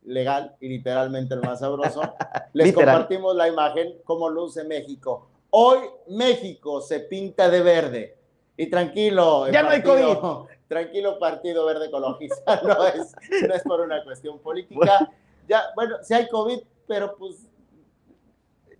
legal 0.05 0.55
y 0.59 0.67
literalmente 0.69 1.33
el 1.33 1.41
más 1.41 1.59
sabroso, 1.59 2.01
les 2.53 2.67
Literal. 2.67 2.93
compartimos 2.95 3.35
la 3.35 3.47
imagen 3.47 3.95
cómo 4.03 4.29
luce 4.29 4.63
México. 4.63 5.27
Hoy 5.51 5.79
México 6.09 6.81
se 6.81 6.99
pinta 7.01 7.49
de 7.49 7.61
verde. 7.61 8.17
Y 8.57 8.69
tranquilo, 8.69 9.47
Ya 9.49 9.63
no 9.63 9.69
hay 9.69 9.81
partido- 9.81 10.47
Tranquilo, 10.67 11.19
Partido 11.19 11.65
Verde 11.65 11.85
Ecologista, 11.87 12.59
no 12.63 12.87
es, 12.87 13.13
no 13.47 13.53
es 13.53 13.61
por 13.63 13.81
una 13.81 14.03
cuestión 14.03 14.39
política. 14.39 15.11
Ya, 15.47 15.65
bueno, 15.75 15.97
si 16.01 16.15
hay 16.15 16.27
COVID, 16.27 16.59
pero 16.87 17.15
pues 17.15 17.47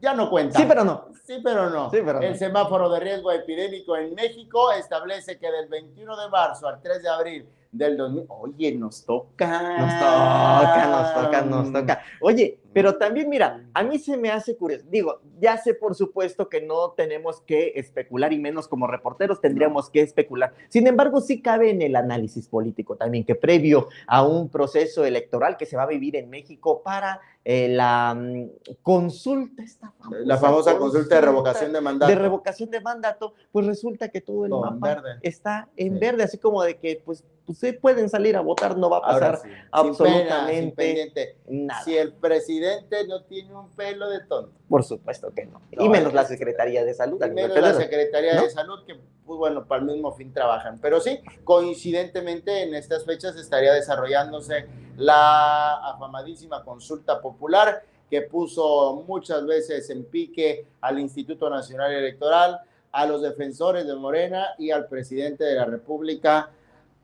ya 0.02 0.14
no 0.16 0.30
cuenta. 0.30 0.58
Sí, 0.60 0.66
pero 0.68 0.84
no. 0.84 1.06
Sí, 1.24 1.40
pero 1.44 1.70
no. 1.70 1.92
Sí, 1.92 1.98
pero 2.04 2.20
no. 2.20 2.26
el 2.26 2.38
semáforo 2.38 2.90
de 2.90 3.00
riesgo 3.00 3.32
epidémico 3.32 3.96
en 3.96 4.16
México 4.16 4.72
establece 4.72 5.38
que 5.38 5.52
del 5.52 5.68
21 5.70 6.20
de 6.20 6.30
marzo 6.30 6.68
al 6.68 6.82
3 6.82 7.04
de 7.04 7.10
abril 7.10 7.50
del 7.74 7.98
2000. 7.98 8.26
Oye, 8.30 8.76
nos 8.76 9.04
toca. 9.04 9.78
Nos 9.78 10.00
toca, 10.00 10.88
nos 10.88 11.14
toca, 11.14 11.42
nos 11.42 11.74
toca. 11.74 12.02
Oye, 12.22 12.60
Pero 12.74 12.98
también, 12.98 13.30
mira, 13.30 13.66
a 13.74 13.84
mí 13.84 14.00
se 14.00 14.18
me 14.18 14.30
hace 14.32 14.58
curioso. 14.58 14.84
Digo, 14.90 15.20
ya 15.40 15.58
sé 15.58 15.74
por 15.74 15.96
supuesto 15.96 16.50
que 16.50 16.62
no 16.62 16.92
tenemos 16.92 17.42
que 17.42 17.74
especular 17.76 18.34
y 18.34 18.40
menos 18.40 18.68
como 18.68 18.88
reporteros 18.88 19.40
tendríamos 19.42 19.90
que 19.90 20.02
especular. 20.02 20.54
Sin 20.70 20.88
embargo, 20.88 21.22
sí 21.22 21.42
cabe 21.42 21.70
en 21.70 21.82
el 21.82 21.96
análisis 21.96 22.48
político 22.48 22.96
también 22.96 23.24
que 23.26 23.36
previo 23.36 23.88
a 24.08 24.26
un 24.26 24.50
proceso 24.50 25.06
electoral 25.06 25.58
que 25.58 25.66
se 25.66 25.78
va 25.78 25.84
a 25.84 25.88
vivir 25.88 26.16
en 26.16 26.30
México 26.30 26.82
para 26.84 27.22
eh, 27.46 27.68
la 27.70 28.16
mm, 28.16 28.50
consulta, 28.82 29.64
esta 29.64 29.92
famosa, 29.92 30.22
La 30.24 30.38
famosa 30.38 30.78
consulta 30.78 31.16
de 31.16 31.22
revocación 31.22 31.74
de 31.74 31.82
mandato. 31.82 32.10
de 32.10 32.16
revocación 32.18 32.70
de 32.70 32.80
mandato, 32.82 33.34
pues 33.52 33.66
resulta 33.66 34.10
que 34.10 34.22
todo 34.22 34.46
el 34.46 34.52
Todo 34.52 34.62
mapa 34.62 35.04
está 35.22 35.68
en 35.76 35.94
Sí. 35.94 36.00
verde, 36.00 36.24
así 36.24 36.38
como 36.38 36.64
de 36.64 36.78
que 36.78 37.02
pues 37.04 37.24
ustedes 37.46 37.78
pueden 37.78 38.08
salir 38.10 38.38
a 38.38 38.42
votar, 38.42 38.78
no 38.78 38.90
va 38.90 39.00
a 39.00 39.02
pasar 39.02 39.38
sí, 39.38 39.50
sin 39.50 39.52
pena, 39.52 39.68
sin 39.74 40.70
absolutamente 40.70 41.38
nada. 41.50 41.84
Si 41.84 41.98
el 41.98 42.14
presidente 42.14 42.63
no 43.08 43.24
tiene 43.24 43.54
un 43.54 43.70
pelo 43.72 44.10
de 44.10 44.20
tonto. 44.22 44.52
Por 44.70 44.84
supuesto 44.84 45.32
que 45.34 45.46
no. 45.46 45.62
No, 45.72 45.86
y 45.86 45.90
menos 45.90 46.14
la 46.14 46.22
es- 46.22 46.28
Secretaría 46.30 46.84
de 46.84 46.94
Salud. 46.94 47.22
Y 47.26 47.30
menos 47.30 47.58
la. 47.58 47.74
Secretaría 47.74 48.36
¿no? 48.36 48.44
de 48.44 48.50
Salud, 48.50 48.86
que, 48.86 48.96
pues 49.26 49.38
bueno, 49.38 49.66
para 49.66 49.82
el 49.82 49.88
mismo 49.88 50.12
fin 50.14 50.34
trabajan. 50.34 50.80
Pero 50.82 51.00
sí, 51.00 51.20
coincidentemente 51.44 52.64
en 52.64 52.76
estas 52.76 53.06
fechas 53.06 53.36
estaría 53.36 53.74
desarrollándose 53.74 54.68
la 54.98 55.74
afamadísima 55.94 56.64
consulta 56.64 57.20
popular 57.22 57.84
que 58.10 58.22
puso 58.22 59.04
muchas 59.08 59.46
veces 59.46 59.90
en 59.90 60.06
pique 60.06 60.68
al 60.82 61.00
Instituto 61.00 61.50
Nacional 61.50 61.92
Electoral, 61.94 62.62
a 62.92 63.08
los 63.08 63.24
defensores 63.24 63.88
de 63.88 63.96
Morena 63.96 64.50
y 64.60 64.70
al 64.70 64.88
presidente 64.88 65.44
de 65.44 65.56
la 65.56 65.66
República, 65.66 66.52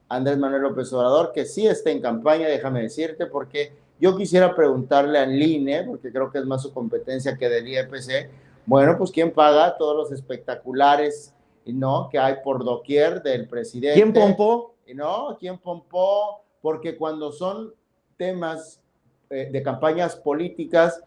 Andrés 0.07 0.37
Manuel 0.37 0.61
López 0.61 0.93
Obrador, 0.93 1.31
que 1.33 1.45
sí 1.45 1.65
está 1.65 1.89
en 1.89 1.99
campaña, 2.01 2.47
déjame 2.47 2.83
decirte, 2.83 3.25
porque 3.25 3.73
yo 4.00 4.15
quisiera 4.15 4.56
preguntarle 4.56 5.20
al 5.20 5.41
INE, 5.41 5.84
porque 5.84 6.12
creo 6.12 6.32
que 6.32 6.39
es 6.39 6.46
más 6.46 6.62
su 6.62 6.74
competencia 6.74 7.38
que 7.38 7.50
del 7.50 7.68
IEPC, 7.68 8.29
bueno, 8.65 8.98
pues 8.98 9.12
quién 9.12 9.32
paga 9.32 9.77
todos 9.77 9.96
los 9.96 10.12
espectaculares, 10.12 11.34
¿no? 11.65 12.08
Que 12.10 12.20
hay 12.20 12.36
por 12.44 12.63
doquier 12.63 13.22
del 13.22 13.48
presidente. 13.48 14.00
¿Quién 14.00 14.13
pompó? 14.13 14.75
¿No? 14.94 15.38
¿Quién 15.39 15.58
pompó? 15.58 16.44
Porque 16.62 16.98
cuando 16.98 17.32
son 17.32 17.74
temas 18.18 18.82
eh, 19.29 19.50
de 19.51 19.63
campañas 19.63 20.15
políticas, 20.15 21.03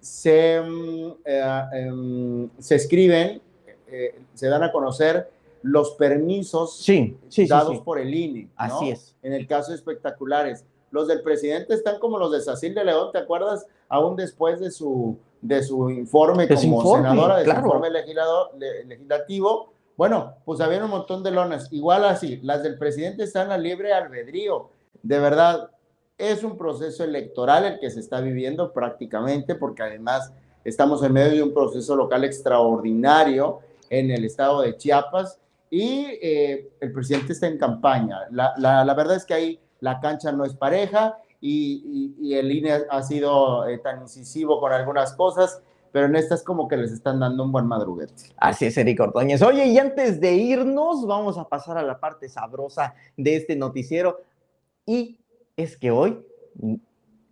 se, 0.00 0.60
mm, 0.60 1.12
eh, 1.24 1.62
em, 1.72 2.50
se 2.58 2.74
escriben, 2.74 3.40
eh, 3.86 4.20
se 4.34 4.48
dan 4.48 4.62
a 4.62 4.70
conocer 4.70 5.30
los 5.62 5.92
permisos 5.92 6.76
Sí, 6.76 7.16
sí, 7.28 7.44
sí. 7.44 7.48
dados 7.48 7.76
sí. 7.78 7.82
por 7.84 7.98
el 7.98 8.12
INE. 8.12 8.42
¿no? 8.42 8.50
Así 8.56 8.90
es. 8.90 9.16
En 9.22 9.32
el 9.32 9.46
caso 9.46 9.70
de 9.70 9.76
espectaculares. 9.76 10.64
Los 10.94 11.08
del 11.08 11.22
presidente 11.22 11.74
están 11.74 11.98
como 11.98 12.18
los 12.18 12.30
de 12.30 12.40
Sacil 12.40 12.72
de 12.74 12.84
León, 12.84 13.10
¿te 13.12 13.18
acuerdas? 13.18 13.66
Aún 13.88 14.14
después 14.14 14.60
de 14.60 14.70
su, 14.70 15.18
de 15.42 15.60
su 15.62 15.90
informe 15.90 16.46
como 16.46 16.62
informe, 16.62 17.08
senadora, 17.08 17.36
de 17.38 17.44
claro. 17.44 17.60
su 17.60 17.66
informe 17.66 17.90
legislador, 17.90 18.50
le- 18.56 18.84
legislativo. 18.84 19.72
Bueno, 19.96 20.34
pues 20.44 20.60
había 20.60 20.84
un 20.84 20.90
montón 20.90 21.24
de 21.24 21.32
lonas. 21.32 21.68
Igual 21.72 22.04
así, 22.04 22.38
las 22.42 22.62
del 22.62 22.78
presidente 22.78 23.24
están 23.24 23.50
a 23.50 23.58
libre 23.58 23.92
albedrío. 23.92 24.68
De 25.02 25.18
verdad, 25.18 25.70
es 26.16 26.44
un 26.44 26.56
proceso 26.56 27.02
electoral 27.02 27.64
el 27.64 27.78
que 27.80 27.90
se 27.90 27.98
está 27.98 28.20
viviendo 28.20 28.72
prácticamente, 28.72 29.56
porque 29.56 29.82
además 29.82 30.32
estamos 30.64 31.02
en 31.02 31.12
medio 31.12 31.32
de 31.32 31.42
un 31.42 31.52
proceso 31.52 31.96
local 31.96 32.22
extraordinario 32.24 33.58
en 33.90 34.10
el 34.10 34.24
estado 34.24 34.62
de 34.62 34.76
Chiapas 34.76 35.38
y 35.70 36.06
eh, 36.22 36.70
el 36.80 36.92
presidente 36.92 37.32
está 37.32 37.48
en 37.48 37.58
campaña. 37.58 38.20
La, 38.30 38.54
la- 38.58 38.84
la 38.84 38.94
verdad 38.94 39.16
es 39.16 39.24
que 39.24 39.34
ahí 39.34 39.60
la 39.80 40.00
cancha 40.00 40.32
no 40.32 40.44
es 40.44 40.54
pareja 40.54 41.18
y, 41.40 42.34
el 42.34 42.50
INE 42.50 42.72
ha 42.88 43.02
sido 43.02 43.68
eh, 43.68 43.78
tan 43.78 44.02
incisivo 44.02 44.60
con 44.60 44.72
algunas 44.72 45.14
cosas, 45.14 45.62
pero 45.92 46.06
en 46.06 46.16
estas 46.16 46.42
como 46.42 46.66
que 46.68 46.76
les 46.76 46.90
están 46.90 47.20
dando 47.20 47.44
un 47.44 47.52
buen 47.52 47.66
madruguete. 47.66 48.34
Así 48.36 48.66
es, 48.66 48.76
Eric 48.78 49.00
Ordóñez. 49.00 49.42
Oye, 49.42 49.66
y 49.66 49.78
antes 49.78 50.20
de 50.20 50.34
irnos, 50.34 51.06
vamos 51.06 51.38
a 51.38 51.48
pasar 51.48 51.78
a 51.78 51.82
la 51.82 52.00
parte 52.00 52.28
sabrosa 52.28 52.94
de 53.16 53.36
este 53.36 53.56
noticiero. 53.56 54.20
Y 54.86 55.20
es 55.56 55.76
que 55.76 55.90
hoy 55.90 56.24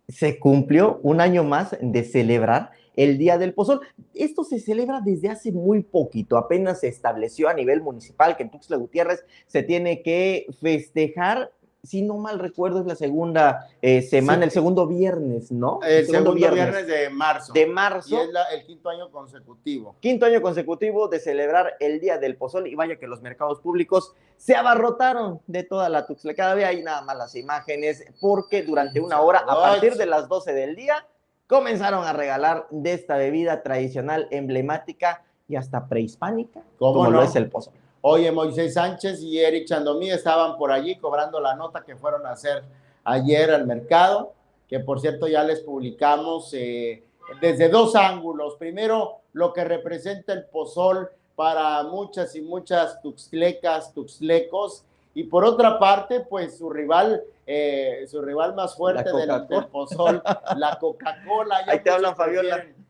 se 0.07 0.39
cumplió 0.39 0.99
un 1.03 1.19
año 1.19 1.43
más 1.43 1.75
de 1.81 2.03
celebrar 2.03 2.71
el 2.95 3.17
Día 3.17 3.37
del 3.37 3.53
Pozol. 3.53 3.81
Esto 4.13 4.43
se 4.43 4.59
celebra 4.59 5.01
desde 5.01 5.29
hace 5.29 5.51
muy 5.51 5.83
poquito, 5.83 6.37
apenas 6.37 6.81
se 6.81 6.87
estableció 6.87 7.49
a 7.49 7.53
nivel 7.53 7.81
municipal 7.81 8.37
que 8.37 8.43
en 8.43 8.51
Tuxtla 8.51 8.77
Gutiérrez 8.77 9.25
se 9.47 9.63
tiene 9.63 10.01
que 10.01 10.47
festejar, 10.61 11.51
si 11.83 12.01
no 12.01 12.17
mal 12.17 12.39
recuerdo, 12.39 12.79
es 12.79 12.85
la 12.85 12.95
segunda 12.95 13.67
eh, 13.81 14.01
semana, 14.01 14.39
Sí. 14.39 14.43
el 14.45 14.51
segundo 14.51 14.87
viernes, 14.87 15.51
¿no? 15.51 15.81
El 15.85 16.05
segundo 16.05 16.33
viernes, 16.33 16.87
de 16.87 17.09
marzo. 17.09 17.51
de 17.51 17.61
y 17.63 17.65
marzo. 17.65 18.21
es 18.21 18.29
la- 18.31 18.45
el 18.53 18.63
quinto 18.65 18.89
año 18.89 19.11
consecutivo. 19.11 19.95
Quinto 19.99 20.25
año 20.25 20.41
consecutivo 20.41 21.09
de 21.09 21.19
celebrar 21.19 21.73
el 21.81 21.99
Día 21.99 22.17
del 22.17 22.37
Pozol 22.37 22.67
y 22.67 22.75
vaya 22.75 22.95
que 22.97 23.05
los 23.05 23.21
mercados 23.21 23.59
públicos 23.59 24.13
se 24.37 24.55
abarrotaron 24.55 25.41
de 25.47 25.63
toda 25.63 25.89
la 25.89 26.05
Tuxtla. 26.07 26.33
Cada 26.33 26.55
vez 26.55 26.65
hay 26.65 26.81
nada 26.83 27.01
más 27.01 27.17
las 27.17 27.35
imágenes 27.35 28.05
porque 28.21 28.63
durante 28.63 29.01
una 29.01 29.19
hora, 29.19 29.39
a 29.39 29.53
partir 29.55 29.95
de 29.95 30.05
las 30.05 30.29
12 30.29 30.53
del 30.53 30.77
día, 30.77 31.05
comenzaron 31.47 32.05
a 32.05 32.13
regalar 32.13 32.65
de 32.71 32.93
esta 32.93 33.17
bebida 33.17 33.61
tradicional, 33.61 34.29
emblemática 34.31 35.23
y 35.49 35.57
hasta 35.57 35.87
prehispánica, 35.89 36.61
¿Cómo 36.79 36.93
como 36.93 37.03
no? 37.11 37.17
lo 37.17 37.23
es 37.23 37.35
el 37.35 37.49
pozol. 37.49 37.73
Oye, 38.05 38.33
Moisés 38.33 38.73
Sánchez 38.73 39.21
y 39.23 39.39
Eric 39.39 39.65
Chandomí 39.65 40.11
estaban 40.11 40.57
por 40.57 40.73
allí 40.73 40.97
cobrando 40.97 41.39
la 41.39 41.55
nota 41.55 41.85
que 41.85 41.95
fueron 41.95 42.25
a 42.25 42.31
hacer 42.31 42.61
ayer 43.05 43.49
al 43.49 43.65
mercado, 43.65 44.33
que 44.67 44.81
por 44.81 44.99
cierto 44.99 45.25
ya 45.25 45.41
les 45.45 45.61
publicamos 45.61 46.53
eh, 46.53 47.01
desde 47.39 47.69
dos 47.69 47.95
ángulos. 47.95 48.55
Primero, 48.55 49.21
lo 49.31 49.53
que 49.53 49.63
representa 49.63 50.33
el 50.33 50.43
pozol 50.43 51.11
para 51.37 51.81
muchas 51.83 52.35
y 52.35 52.41
muchas 52.41 53.01
tuxtlecas, 53.01 53.93
tuxtlecos, 53.93 54.83
y 55.13 55.23
por 55.23 55.45
otra 55.45 55.79
parte, 55.79 56.19
pues 56.19 56.57
su 56.57 56.69
rival, 56.69 57.23
eh, 57.47 58.05
su 58.11 58.21
rival 58.21 58.53
más 58.53 58.75
fuerte 58.75 59.09
del, 59.15 59.67
pozol, 59.71 60.21
la 60.57 60.77
Coca-Cola. 60.81 61.61
Ahí 61.67 61.79
te 61.79 61.89
hablan, 61.89 62.17
Fabiola. 62.17 62.55
prefieren, 62.57 62.82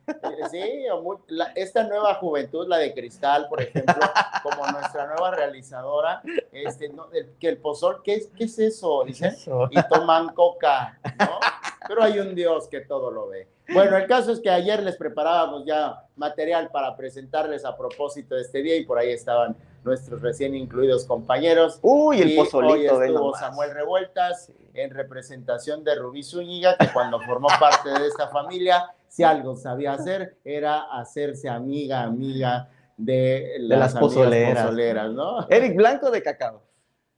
Sí, 0.52 0.86
mu- 1.02 1.20
la- 1.28 1.52
esta 1.56 1.84
nueva 1.84 2.16
juventud, 2.16 2.68
la 2.68 2.78
de 2.78 2.94
Cristal, 2.94 3.48
por 3.50 3.62
ejemplo, 3.62 3.96
como 4.44 4.68
nuestra 4.72 5.08
nueva 5.08 5.32
realizadora, 5.32 6.22
este, 6.52 6.89
no, 6.89 7.10
el- 7.13 7.32
que 7.39 7.50
el 7.50 7.58
pozol, 7.58 8.02
¿qué 8.04 8.16
es, 8.16 8.28
qué 8.36 8.46
es 8.46 8.60
eso? 8.60 9.04
Dicen, 9.06 9.36
y 9.72 9.82
toman 9.89 10.30
coca, 10.34 11.00
¿no? 11.20 11.39
Pero 11.88 12.04
hay 12.04 12.20
un 12.20 12.36
Dios 12.36 12.68
que 12.68 12.82
todo 12.82 13.12
lo 13.12 13.28
ve. 13.28 13.48
Bueno, 13.74 13.96
el 13.98 14.08
caso 14.08 14.32
es 14.34 14.39
que 14.42 14.50
ayer 14.50 14.84
les 14.84 14.98
preparábamos 14.98 15.66
ya 15.66 16.04
material 16.18 16.70
para 16.70 16.96
presentarles 16.98 17.63
a 17.66 17.76
propósito 17.78 18.36
de 18.36 18.42
este 18.42 18.62
día 18.62 18.76
y 18.76 18.86
por 18.86 18.98
ahí 19.00 19.12
estaban 19.12 19.56
nuestros 19.84 20.22
recién 20.22 20.54
incluidos 20.54 21.06
compañeros. 21.06 21.80
Uy, 21.82 22.22
el 22.22 22.32
Y 22.32 22.38
pozolito, 22.38 22.98
hoy 22.98 23.08
estuvo. 23.08 23.34
Samuel 23.36 23.74
Revueltas 23.74 24.52
en 24.74 24.89
representación 24.92 25.84
de 25.84 25.96
Rubí 25.96 26.24
Zúñiga, 26.24 26.76
que 26.78 26.88
cuando 26.92 27.20
formó 27.22 27.48
parte 27.60 27.89
de 27.89 28.08
esta 28.08 28.28
familia, 28.30 28.86
si 29.13 29.21
algo 29.21 29.56
sabía 29.56 29.93
hacer, 29.93 30.39
era 30.43 30.91
hacerse 30.91 31.47
amiga, 31.47 32.02
amiga 32.02 32.67
de 32.97 33.58
las, 33.60 33.80
las 33.80 33.95
amigas 33.95 34.02
pozoleras. 34.02 34.63
pozoleras, 34.63 35.12
¿no? 35.13 35.47
Eric 35.49 35.76
Blanco 35.76 36.10
de 36.10 36.23
cacao. 36.23 36.63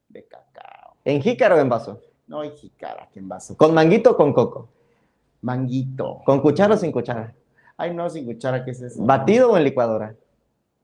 De 0.10 0.28
cacao. 0.28 0.96
¿En 1.06 1.22
jícaro 1.22 1.56
o 1.56 1.60
en 1.60 1.70
vaso? 1.70 2.02
No 2.28 2.42
hay 2.42 2.52
jicara, 2.52 3.08
¿quién 3.14 3.32
va 3.32 3.38
a 3.38 3.56
¿Con 3.56 3.74
manguito 3.74 4.12
o 4.12 4.18
con 4.18 4.34
coco? 4.34 4.68
Manguito. 5.40 6.22
¿Con 6.26 6.42
cuchara 6.42 6.74
o 6.74 6.78
sin 6.78 6.92
cuchara? 6.92 7.34
Ay, 7.78 7.94
no, 7.94 8.10
sin 8.10 8.26
cuchara, 8.26 8.66
¿qué 8.66 8.72
es 8.72 8.82
eso? 8.82 9.02
¿Batido 9.02 9.52
o 9.52 9.58
en 9.58 9.64
licuadora? 9.64 10.14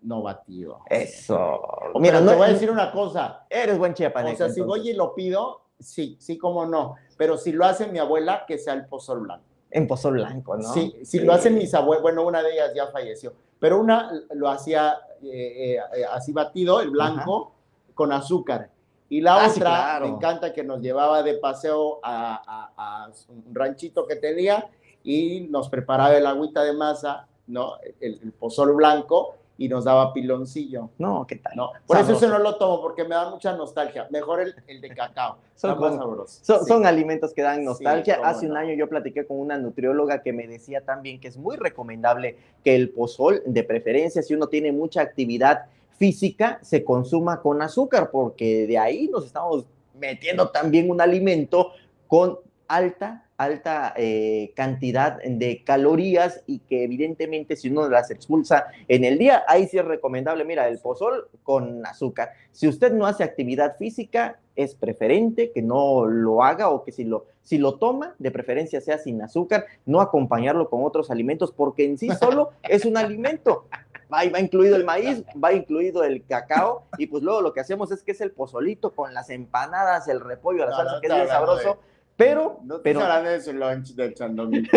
No 0.03 0.21
batido. 0.21 0.79
Eso. 0.89 1.61
Mira, 1.95 2.19
Mira, 2.19 2.21
no 2.21 2.31
te 2.31 2.37
voy 2.37 2.47
a 2.47 2.53
decir 2.53 2.71
una 2.71 2.89
cosa. 2.89 3.47
Eres 3.49 3.77
buen 3.77 3.93
chiapaneco. 3.93 4.35
O 4.35 4.37
sea, 4.37 4.47
si 4.47 4.61
entonces. 4.61 4.83
voy 4.83 4.91
y 4.91 4.93
lo 4.93 5.13
pido, 5.13 5.63
sí, 5.77 6.15
sí, 6.21 6.37
como 6.37 6.65
no. 6.65 6.95
Pero 7.17 7.37
si 7.37 7.51
lo 7.51 7.65
hace 7.65 7.87
mi 7.87 7.99
abuela, 7.99 8.45
que 8.47 8.57
sea 8.57 8.75
el 8.75 8.85
pozol 8.85 9.19
blanco. 9.19 9.50
En 9.71 9.87
pozol 9.87 10.13
blanco, 10.15 10.57
¿no? 10.57 10.63
Sí, 10.63 10.95
si 11.03 11.19
lo 11.19 11.33
hacen 11.33 11.55
mis 11.55 11.73
abuelos, 11.73 12.01
bueno, 12.01 12.25
una 12.25 12.43
de 12.43 12.53
ellas 12.53 12.71
ya 12.75 12.87
falleció, 12.87 13.33
pero 13.59 13.79
una 13.79 14.11
lo 14.33 14.49
hacía 14.49 14.97
eh, 15.23 15.77
eh, 15.95 16.05
así 16.11 16.31
batido, 16.33 16.81
el 16.81 16.89
blanco, 16.89 17.53
con 17.93 18.11
azúcar. 18.11 18.69
Y 19.09 19.21
la 19.21 19.33
Ah, 19.35 19.37
otra, 19.39 19.53
sí, 19.53 19.59
claro. 19.59 20.07
me 20.07 20.11
encanta 20.15 20.53
que 20.53 20.63
nos 20.63 20.81
llevaba 20.81 21.21
de 21.23 21.35
paseo 21.35 21.99
a, 22.03 22.41
a- 22.77 23.03
a 23.05 23.11
un 23.29 23.43
ranchito 23.53 24.05
que 24.07 24.15
tenía 24.15 24.69
y 25.03 25.41
nos 25.49 25.67
preparaba 25.69 26.15
el 26.15 26.25
agüita 26.25 26.63
de 26.63 26.73
masa, 26.73 27.27
¿no? 27.47 27.75
El, 27.99 28.19
el 28.23 28.31
pozol 28.31 28.73
blanco 28.73 29.35
y 29.61 29.69
nos 29.69 29.83
daba 29.83 30.11
piloncillo. 30.11 30.89
No, 30.97 31.27
¿qué 31.27 31.35
tal? 31.35 31.53
No, 31.55 31.69
por 31.85 31.99
eso 31.99 32.13
ese 32.13 32.27
no 32.27 32.39
lo 32.39 32.55
tomo, 32.55 32.81
porque 32.81 33.03
me 33.03 33.13
da 33.13 33.29
mucha 33.29 33.53
nostalgia. 33.55 34.07
Mejor 34.09 34.41
el, 34.41 34.55
el 34.65 34.81
de 34.81 34.89
cacao. 34.89 35.37
Son 35.55 35.79
más 35.79 35.95
sabroso. 35.95 36.39
Son, 36.43 36.59
Sí. 36.61 36.65
son 36.67 36.87
alimentos 36.87 37.31
que 37.31 37.43
dan 37.43 37.63
nostalgia. 37.63 38.19
Hace 38.23 38.47
un 38.49 38.57
año 38.57 38.73
yo 38.73 38.89
platiqué 38.89 39.27
con 39.27 39.39
una 39.39 39.59
nutrióloga 39.59 40.23
que 40.23 40.33
me 40.33 40.47
decía 40.47 40.81
también 40.81 41.19
que 41.19 41.27
es 41.27 41.37
muy 41.37 41.57
recomendable 41.57 42.37
que 42.63 42.73
el 42.75 42.89
pozol, 42.89 43.43
de 43.45 43.63
preferencia, 43.63 44.23
si 44.23 44.33
uno 44.33 44.47
tiene 44.47 44.71
mucha 44.71 45.01
actividad 45.01 45.65
física, 45.91 46.57
se 46.63 46.83
consuma 46.83 47.39
con 47.41 47.61
azúcar, 47.61 48.09
porque 48.09 48.65
de 48.65 48.79
ahí 48.79 49.07
nos 49.09 49.27
estamos 49.27 49.67
metiendo 49.99 50.49
también 50.49 50.89
un 50.89 50.99
alimento 50.99 51.69
con 52.07 52.39
alta 52.67 53.27
alta 53.41 53.93
eh, 53.97 54.53
cantidad 54.55 55.21
de 55.23 55.63
calorías 55.63 56.43
y 56.45 56.59
que 56.59 56.83
evidentemente 56.83 57.55
si 57.55 57.69
uno 57.69 57.89
las 57.89 58.11
expulsa 58.11 58.65
en 58.87 59.03
el 59.03 59.17
día, 59.17 59.43
ahí 59.47 59.67
sí 59.67 59.77
es 59.77 59.85
recomendable, 59.85 60.45
mira, 60.45 60.67
el 60.67 60.79
pozol 60.79 61.27
con 61.43 61.85
azúcar. 61.85 62.31
Si 62.51 62.67
usted 62.67 62.93
no 62.93 63.05
hace 63.05 63.23
actividad 63.23 63.77
física, 63.77 64.39
es 64.55 64.75
preferente 64.75 65.51
que 65.51 65.61
no 65.61 66.05
lo 66.05 66.43
haga 66.43 66.69
o 66.69 66.83
que 66.83 66.91
si 66.91 67.03
lo, 67.03 67.25
si 67.41 67.57
lo 67.57 67.75
toma, 67.75 68.15
de 68.19 68.31
preferencia 68.31 68.81
sea 68.81 68.97
sin 68.97 69.21
azúcar, 69.21 69.65
no 69.85 70.01
acompañarlo 70.01 70.69
con 70.69 70.83
otros 70.83 71.09
alimentos, 71.09 71.51
porque 71.51 71.85
en 71.85 71.97
sí 71.97 72.09
solo 72.19 72.51
es 72.63 72.85
un 72.85 72.97
alimento. 72.97 73.65
Va, 74.13 74.29
va 74.29 74.39
incluido 74.41 74.75
el 74.75 74.83
maíz, 74.83 75.23
va 75.41 75.53
incluido 75.53 76.03
el 76.03 76.25
cacao, 76.25 76.83
y 76.97 77.07
pues 77.07 77.23
luego 77.23 77.41
lo 77.41 77.53
que 77.53 77.61
hacemos 77.61 77.91
es 77.91 78.03
que 78.03 78.11
es 78.11 78.19
el 78.19 78.31
pozolito 78.31 78.93
con 78.93 79.13
las 79.13 79.29
empanadas, 79.29 80.09
el 80.09 80.19
repollo, 80.19 80.65
la 80.65 80.75
salsa, 80.75 80.99
que 80.99 81.07
es 81.07 81.13
bien 81.13 81.27
sabroso, 81.27 81.79
pero, 82.25 82.59
No 82.63 82.75
te 82.77 82.81
pero, 82.83 83.21
de 83.23 83.41
su 83.41 83.53
lunch 83.53 83.95
de 83.95 84.13
Chernobyl, 84.13 84.69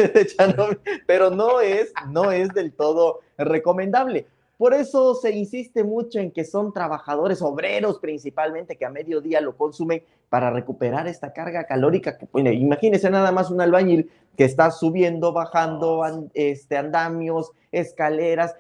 pero 1.07 1.31
no 1.31 1.61
es, 1.61 1.93
no 2.09 2.31
es 2.33 2.49
del 2.55 2.73
todo 2.73 3.21
recomendable. 3.39 4.27
Por 4.57 4.73
eso 4.73 5.15
se 5.17 5.33
insiste 5.33 5.83
mucho 5.83 6.21
en 6.21 6.31
que 6.31 6.45
son 6.45 6.73
trabajadores 6.73 7.43
obreros 7.43 7.99
principalmente 7.99 8.77
que 8.77 8.85
a 8.85 8.91
mediodía 8.91 9.41
lo 9.41 9.57
consumen 9.57 10.03
para 10.29 10.51
recuperar 10.51 11.09
esta 11.09 11.33
carga 11.33 11.65
calórica. 11.65 12.17
Que, 12.17 12.27
bueno, 12.33 12.51
imagínense 12.51 13.11
nada 13.11 13.33
más 13.33 13.51
un 13.51 13.61
albañil 13.61 14.11
que 14.37 14.45
está 14.45 14.71
subiendo, 14.71 15.33
bajando 15.33 16.05
an- 16.05 16.31
este, 16.35 16.77
andamios, 16.77 17.51
escaleras, 17.73 18.55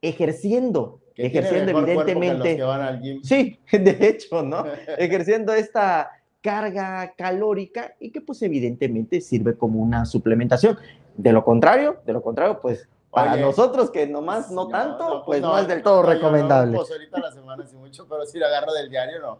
ejerciendo, 0.00 1.00
ejerciendo 1.16 1.78
evidentemente 1.78 2.56
que 2.56 2.62
van 2.62 2.80
al 2.82 3.00
gym. 3.00 3.22
Sí, 3.22 3.58
de 3.72 3.96
hecho, 4.08 4.42
¿no? 4.42 4.64
Ejerciendo 4.98 5.52
esta 5.52 6.10
carga 6.44 7.14
calórica 7.16 7.94
y 7.98 8.10
que 8.10 8.20
pues 8.20 8.42
evidentemente 8.42 9.22
sirve 9.22 9.56
como 9.56 9.80
una 9.80 10.04
suplementación. 10.04 10.76
De 11.16 11.32
lo 11.32 11.42
contrario, 11.42 11.96
de 12.04 12.12
lo 12.12 12.22
contrario, 12.22 12.60
pues 12.60 12.86
para 13.10 13.32
Oye, 13.32 13.40
nosotros 13.40 13.90
que 13.90 14.06
nomás 14.06 14.50
no, 14.50 14.64
No, 14.64 14.68
tanto, 14.68 15.08
no, 15.08 15.24
pues 15.24 15.40
no, 15.40 15.52
no, 15.52 15.58
es 15.58 15.68
del 15.68 15.82
todo 15.82 16.02
recomendable. 16.02 16.76
pues 16.76 16.90
ahorita 16.90 17.18
la 17.20 17.32
semana 17.32 17.66
sí 17.66 17.76
mucho, 17.76 18.06
pero 18.08 18.26
si 18.26 18.38
lo 18.38 18.46
agarro 18.46 18.74
del 18.74 18.90
diario, 18.90 19.20
no. 19.22 19.38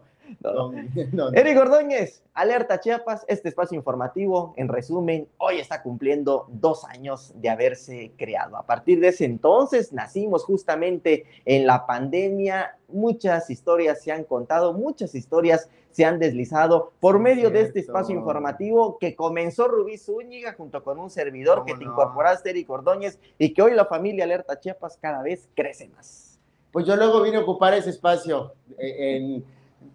Eric 1.33 1.59
Ordóñez, 1.59 2.23
Alerta 2.33 2.79
Chiapas, 2.79 3.25
este 3.27 3.49
espacio 3.49 3.75
informativo, 3.75 4.55
en 4.57 4.69
resumen, 4.69 5.27
hoy 5.37 5.59
está 5.59 5.83
cumpliendo 5.83 6.47
dos 6.49 6.85
años 6.85 7.33
de 7.35 7.49
haberse 7.49 8.13
creado. 8.17 8.57
A 8.57 8.65
partir 8.65 8.99
de 8.99 9.09
ese 9.09 9.25
entonces 9.25 9.93
nacimos 9.93 10.43
justamente 10.43 11.25
en 11.45 11.67
la 11.67 11.85
pandemia, 11.85 12.77
muchas 12.87 13.51
historias 13.51 14.01
se 14.01 14.11
han 14.11 14.23
contado, 14.23 14.73
muchas 14.73 15.13
historias 15.13 15.69
se 15.95 16.03
han 16.03 16.19
deslizado 16.19 16.91
por 16.99 17.19
medio 17.19 17.49
de 17.49 17.61
este 17.61 17.79
espacio 17.79 18.13
informativo 18.13 18.97
que 18.99 19.15
comenzó 19.15 19.69
Rubí 19.69 19.97
Zúñiga 19.97 20.51
junto 20.51 20.83
con 20.83 20.99
un 20.99 21.09
servidor 21.09 21.59
¿Cómo 21.59 21.67
que 21.67 21.73
te 21.75 21.85
no? 21.85 21.91
incorporaste, 21.93 22.49
Eric 22.49 22.69
Ordóñez, 22.69 23.17
y 23.39 23.53
que 23.53 23.61
hoy 23.61 23.73
la 23.75 23.85
familia 23.85 24.25
Alerta 24.25 24.59
Chiapas 24.59 24.97
cada 25.01 25.23
vez 25.23 25.47
crece 25.55 25.87
más. 25.87 26.37
Pues 26.73 26.85
yo 26.85 26.97
luego 26.97 27.21
vine 27.21 27.37
a 27.37 27.39
ocupar 27.39 27.73
ese 27.75 27.91
espacio, 27.91 28.51
eh, 28.77 29.15
en 29.15 29.45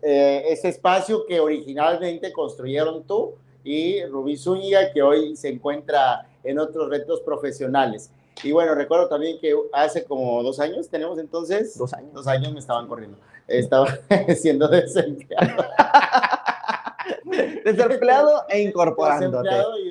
eh, 0.00 0.44
ese 0.48 0.70
espacio 0.70 1.26
que 1.26 1.38
originalmente 1.38 2.32
construyeron 2.32 3.04
tú 3.04 3.34
y 3.62 4.02
Rubí 4.06 4.38
Zúñiga, 4.38 4.94
que 4.94 5.02
hoy 5.02 5.36
se 5.36 5.50
encuentra 5.50 6.26
en 6.42 6.58
otros 6.58 6.88
retos 6.88 7.20
profesionales. 7.20 8.10
Y 8.42 8.52
bueno, 8.52 8.74
recuerdo 8.74 9.08
también 9.08 9.38
que 9.40 9.54
hace 9.72 10.04
como 10.04 10.42
dos 10.42 10.60
años, 10.60 10.88
tenemos 10.88 11.18
entonces, 11.18 11.76
Dos 11.76 11.92
años. 11.94 12.12
dos 12.12 12.26
años 12.26 12.52
me 12.52 12.58
estaban 12.60 12.86
corriendo, 12.88 13.18
estaba 13.46 13.86
siendo 14.36 14.68
desempleado. 14.68 15.64
Desempleado 17.64 18.44
e 18.48 18.62
incorporándote. 18.62 19.48
Desempleado 19.48 19.78
y 19.78 19.89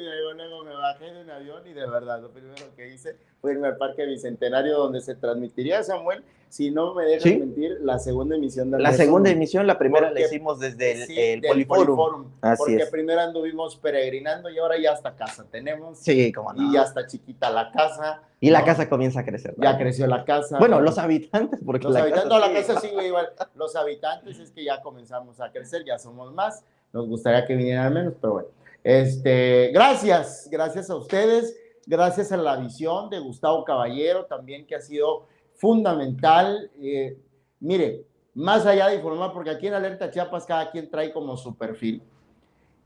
bajé 0.93 1.13
de 1.13 1.21
un 1.23 1.29
avión 1.29 1.67
y 1.67 1.73
de 1.73 1.87
verdad 1.87 2.19
lo 2.21 2.29
primero 2.31 2.55
que 2.75 2.93
hice 2.93 3.15
fue 3.41 3.53
irme 3.53 3.67
al 3.67 3.77
Parque 3.77 4.05
Bicentenario 4.05 4.77
donde 4.77 5.01
se 5.01 5.15
transmitiría, 5.15 5.83
Samuel, 5.83 6.23
si 6.49 6.71
no 6.71 6.95
me 6.95 7.05
dejas 7.05 7.23
Sí. 7.23 7.37
mentir, 7.37 7.77
la 7.81 7.99
segunda 7.99 8.35
emisión 8.35 8.71
del 8.71 8.81
La 8.81 8.91
segunda 8.93 9.29
emisión, 9.29 9.67
la 9.67 9.77
primera 9.77 10.07
Porque- 10.07 10.21
la 10.21 10.25
hicimos 10.27 10.59
desde 10.59 10.91
el, 10.93 11.05
Sí, 11.05 11.19
el 11.19 11.41
del 11.41 11.67
Poliforum. 11.67 12.25
Así 12.41 12.57
porque 12.57 12.75
es. 12.77 12.89
primero 12.89 13.21
anduvimos 13.21 13.75
peregrinando 13.77 14.49
y 14.49 14.57
ahora 14.57 14.75
ya 14.81 14.93
hasta 14.93 15.15
casa 15.15 15.45
tenemos. 15.51 15.99
Sí, 15.99 16.33
no. 16.35 16.53
Y 16.57 16.73
ya 16.73 16.83
está 16.83 17.05
chiquita 17.05 17.51
la 17.51 17.71
casa. 17.71 18.23
Y 18.39 18.49
la 18.49 18.61
¿no? 18.61 18.65
casa 18.65 18.89
comienza 18.89 19.19
a 19.19 19.25
crecer. 19.25 19.53
Ya 19.57 19.73
¿no? 19.73 19.77
creció 19.77 20.07
la 20.07 20.25
casa. 20.25 20.57
Bueno, 20.57 20.81
los 20.81 20.97
habitantes, 20.97 21.59
porque 21.63 21.83
Los 21.85 21.93
la 21.93 21.99
habitantes, 22.01 22.29
casa 22.29 22.39
no, 22.47 22.53
la 22.53 22.59
casa 22.59 22.79
sigue 22.79 23.07
igual. 23.07 23.29
Los 23.55 23.75
habitantes 23.75 24.39
es 24.39 24.49
que 24.49 24.63
ya 24.63 24.81
comenzamos 24.81 25.39
a 25.39 25.51
crecer, 25.51 25.83
ya 25.85 25.99
somos 25.99 26.33
más. 26.33 26.63
Nos 26.91 27.07
gustaría 27.07 27.45
que 27.45 27.55
vinieran 27.55 27.93
menos, 27.93 28.13
pero 28.19 28.33
bueno. 28.33 28.47
Este, 28.83 29.71
gracias, 29.73 30.47
gracias 30.49 30.89
a 30.89 30.95
ustedes, 30.95 31.55
gracias 31.85 32.31
a 32.31 32.37
la 32.37 32.55
visión 32.55 33.09
de 33.09 33.19
Gustavo 33.19 33.63
Caballero 33.65 34.25
también, 34.25 34.65
que 34.65 34.75
ha 34.75 34.81
sido 34.81 35.27
fundamental. 35.55 36.71
Eh, 36.81 37.17
mire, 37.59 38.05
más 38.33 38.65
allá 38.65 38.87
de 38.87 38.95
informar, 38.95 39.33
porque 39.33 39.49
aquí 39.49 39.67
en 39.67 39.73
Alerta 39.73 40.09
Chiapas 40.09 40.45
cada 40.45 40.71
quien 40.71 40.89
trae 40.89 41.11
como 41.11 41.35
su 41.35 41.55
perfil. 41.55 42.01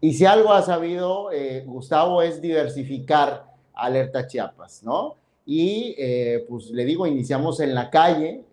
Y 0.02 0.14
si 0.14 0.26
algo 0.26 0.52
ha 0.52 0.62
sabido 0.62 1.32
eh, 1.32 1.64
Gustavo 1.66 2.22
es 2.22 2.42
diversificar 2.42 3.46
Alerta 3.74 4.28
Chiapas, 4.28 4.84
¿no? 4.84 5.16
Y 5.46 5.96
eh, 5.98 6.46
pues 6.50 6.72
le 6.72 6.86
digo, 6.86 7.06
iniciamos 7.06 7.60
en 7.60 7.76
la 7.76 7.90
calle, 7.90 8.46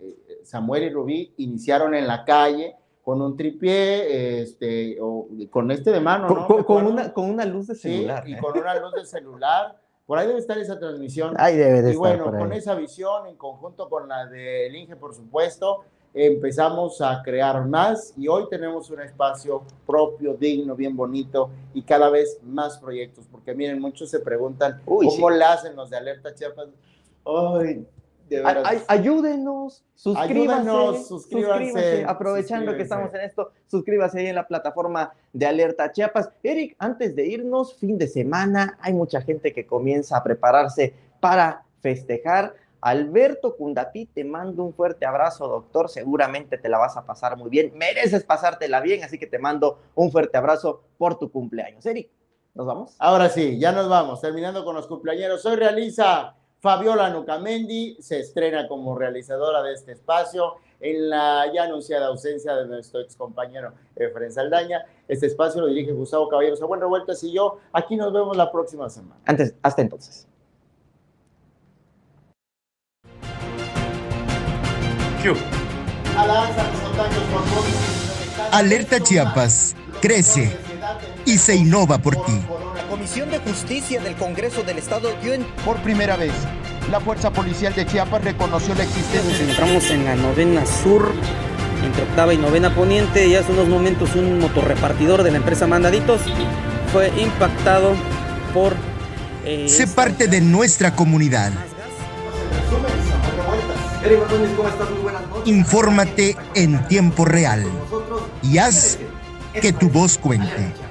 Samuel 0.43 0.85
y 0.85 0.91
Rubí 0.91 1.35
iniciaron 1.39 1.95
en 1.95 2.07
la 2.07 2.25
calle 2.25 2.77
con 3.05 3.21
un 3.23 3.37
tripié, 3.37 4.43
este, 4.43 4.99
o 5.01 5.27
con 5.51 5.71
este 5.71 5.91
de 5.91 6.01
mano, 6.01 6.27
Con, 6.29 6.37
¿no? 6.37 6.47
con- 6.47 6.57
¿Me 6.59 6.65
con 6.65 6.77
acuerdo? 6.79 6.91
una, 6.93 7.13
con 7.13 7.31
una 7.31 7.45
luz 7.45 7.67
de 7.69 7.75
Sí, 7.75 7.83
celular. 7.97 8.29
y 8.29 8.35
¿eh? 8.35 8.39
con 8.41 8.59
una 8.59 8.75
luz 8.79 8.93
de 8.95 9.05
celular. 9.07 9.77
Por 10.07 10.19
ahí 10.19 10.27
debe 10.27 10.41
estar 10.41 10.59
esa 10.59 10.79
transmisión. 10.79 11.35
Ahí 11.39 11.57
debe 11.57 11.83
de 11.83 11.89
Y 11.91 11.93
estar 11.93 11.97
bueno, 11.99 12.25
por 12.25 12.35
ahí. 12.35 12.41
con 12.41 12.53
esa 12.53 12.75
visión, 12.75 13.27
en 13.29 13.37
conjunto 13.37 13.89
con 13.89 14.09
la 14.09 14.27
del 14.27 14.75
Inge, 14.75 14.97
por 14.97 15.15
supuesto, 15.15 15.85
empezamos 16.13 17.01
a 17.01 17.23
crear 17.23 17.65
más 17.67 18.13
y 18.17 18.27
hoy 18.27 18.47
tenemos 18.51 18.91
un 18.91 19.01
espacio 19.01 19.63
propio, 19.87 20.35
digno, 20.35 20.75
bien 20.75 20.97
bonito 20.97 21.51
y 21.73 21.83
cada 21.83 22.11
vez 22.11 22.41
más 22.43 22.79
proyectos, 22.79 23.25
porque 23.31 23.55
miren, 23.55 23.81
muchos 23.81 24.11
se 24.11 24.19
preguntan 24.19 24.81
Uy, 24.87 25.07
cómo 25.07 25.31
sí. 25.31 25.37
le 25.39 25.45
hacen 25.45 25.77
los 25.77 25.89
de 25.89 25.97
Alerta 25.97 26.35
Chiapas. 26.35 26.67
Ay, 27.25 27.87
de 28.31 28.37
Ay- 28.39 28.43
veras. 28.45 28.65
ay- 28.67 28.83
ayúdenos, 28.89 29.85
suscríbase, 29.95 30.61
Ayúdenos, 30.61 31.07
suscríbanse, 31.09 32.05
aprovechando 32.07 32.75
que 32.77 32.83
estamos 32.83 33.13
en 33.15 33.21
esto, 33.23 33.51
suscríbase 33.67 34.21
ahí 34.21 34.27
en 34.29 34.37
la 34.37 34.47
plataforma 34.47 35.13
de 35.33 35.47
Alerta 35.47 35.93
Chiapas. 35.93 36.31
Eric, 36.43 36.77
antes 36.79 37.15
de 37.17 37.27
irnos, 37.27 37.75
fin 37.75 37.99
de 37.99 38.07
semana, 38.07 38.79
hay 38.81 38.95
mucha 38.95 39.21
gente 39.21 39.53
que 39.53 39.67
comienza 39.67 40.17
a 40.17 40.23
prepararse 40.23 40.95
para 41.21 41.65
festejar. 41.81 42.55
Alberto 42.83 43.57
Cundapí, 43.57 44.07
te 44.07 44.25
mando 44.25 44.65
un 44.65 44.73
fuerte 44.73 45.05
abrazo, 45.05 45.47
doctor. 45.47 45.91
Seguramente 45.91 46.57
te 46.57 46.69
la 46.71 46.79
vas 46.79 46.97
a 46.97 47.05
pasar 47.05 47.37
muy 47.37 47.51
bien. 47.51 47.73
Mereces 47.77 48.25
pasártela 48.25 48.81
bien, 48.81 49.05
así 49.05 49.19
que 49.19 49.27
te 49.27 49.39
mando 49.39 49.81
un 49.95 50.11
fuerte 50.11 50.39
abrazo 50.39 50.83
por 50.97 51.19
tu 51.19 51.31
cumpleaños. 51.31 51.85
Eric, 51.85 52.09
¿nos 52.55 52.67
vamos? 52.67 52.97
Ahora 52.99 53.29
sí, 53.29 53.59
ya 53.59 53.73
nos 53.73 53.87
vamos, 53.91 54.23
terminando 54.23 54.65
con 54.65 54.75
los 54.75 54.87
cumpleaños. 54.87 55.45
Hoy 55.45 55.57
realiza 55.57 56.37
Fabiola 56.61 57.09
Nucamendi, 57.09 57.97
se 58.01 58.21
estrena 58.21 58.69
como 58.69 58.95
realizadora 58.95 59.63
de 59.63 59.73
este 59.73 59.93
espacio 59.93 60.57
en 60.79 61.09
la 61.09 61.51
ya 61.53 61.65
anunciada 61.65 62.09
ausencia 62.09 62.55
de 62.55 62.67
nuestro 62.67 63.01
ex 63.01 63.17
compañero 63.17 63.73
Efren 63.97 64.31
Saldaña. 64.31 64.85
Este 65.09 65.27
espacio 65.27 65.63
lo 65.63 65.69
dirige 65.69 65.93
Gustavo 65.93 66.29
Caballeros 66.29 66.61
a 66.61 66.67
Buen 66.67 66.81
Revueltas 66.81 67.25
y 67.25 67.33
yo. 67.33 67.59
Aquí 67.73 67.97
nos 67.97 68.13
vemos 68.13 68.37
la 68.37 68.53
próxima 68.53 68.91
semana. 68.91 69.21
Antes, 69.25 69.55
hasta 69.63 69.81
entonces. 69.81 70.27
Alerta 78.53 79.01
Chiapas, 79.01 79.75
crece 80.03 80.55
y 81.25 81.39
se 81.39 81.57
innova 81.57 81.97
por 81.99 82.17
ti. 82.27 82.41
La 83.01 83.07
Comisión 83.07 83.31
de 83.31 83.39
Justicia 83.39 83.99
del 84.03 84.15
Congreso 84.15 84.63
del 84.63 84.77
Estado 84.77 85.09
dio 85.23 85.33
en 85.33 85.43
Por 85.65 85.79
primera 85.79 86.17
vez, 86.17 86.33
la 86.91 87.01
Fuerza 87.01 87.31
Policial 87.33 87.75
de 87.75 87.87
Chiapas 87.87 88.23
reconoció 88.23 88.75
la 88.75 88.83
existencia 88.85 89.23
Nos 89.23 89.41
encontramos 89.41 89.91
en 89.91 90.05
la 90.05 90.17
novena 90.17 90.67
sur, 90.67 91.11
entre 91.83 92.03
octava 92.03 92.35
y 92.35 92.37
novena 92.37 92.75
poniente, 92.75 93.27
y 93.27 93.37
hace 93.37 93.53
unos 93.53 93.69
momentos 93.69 94.15
un 94.17 94.39
motorrepartidor 94.39 95.23
de 95.23 95.31
la 95.31 95.39
empresa 95.39 95.67
Mandaditos 95.67 96.21
fue 96.93 97.11
impactado 97.19 97.95
por... 98.53 98.75
eh, 99.47 99.67
Sé 99.67 99.85
esta- 99.85 99.97
parte 99.97 100.29
de 100.29 100.43
nuestra 100.43 100.95
comunidad. 100.95 101.53
Infórmate 105.47 106.37
en 106.55 106.87
tiempo 106.87 107.25
real 107.25 107.65
y 108.43 108.59
haz 108.59 108.99
que 109.59 109.73
tu 109.73 109.89
voz 109.89 110.19
cuente. 110.19 110.90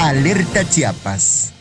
Alerta 0.00 0.64
Chiapas. 0.64 1.59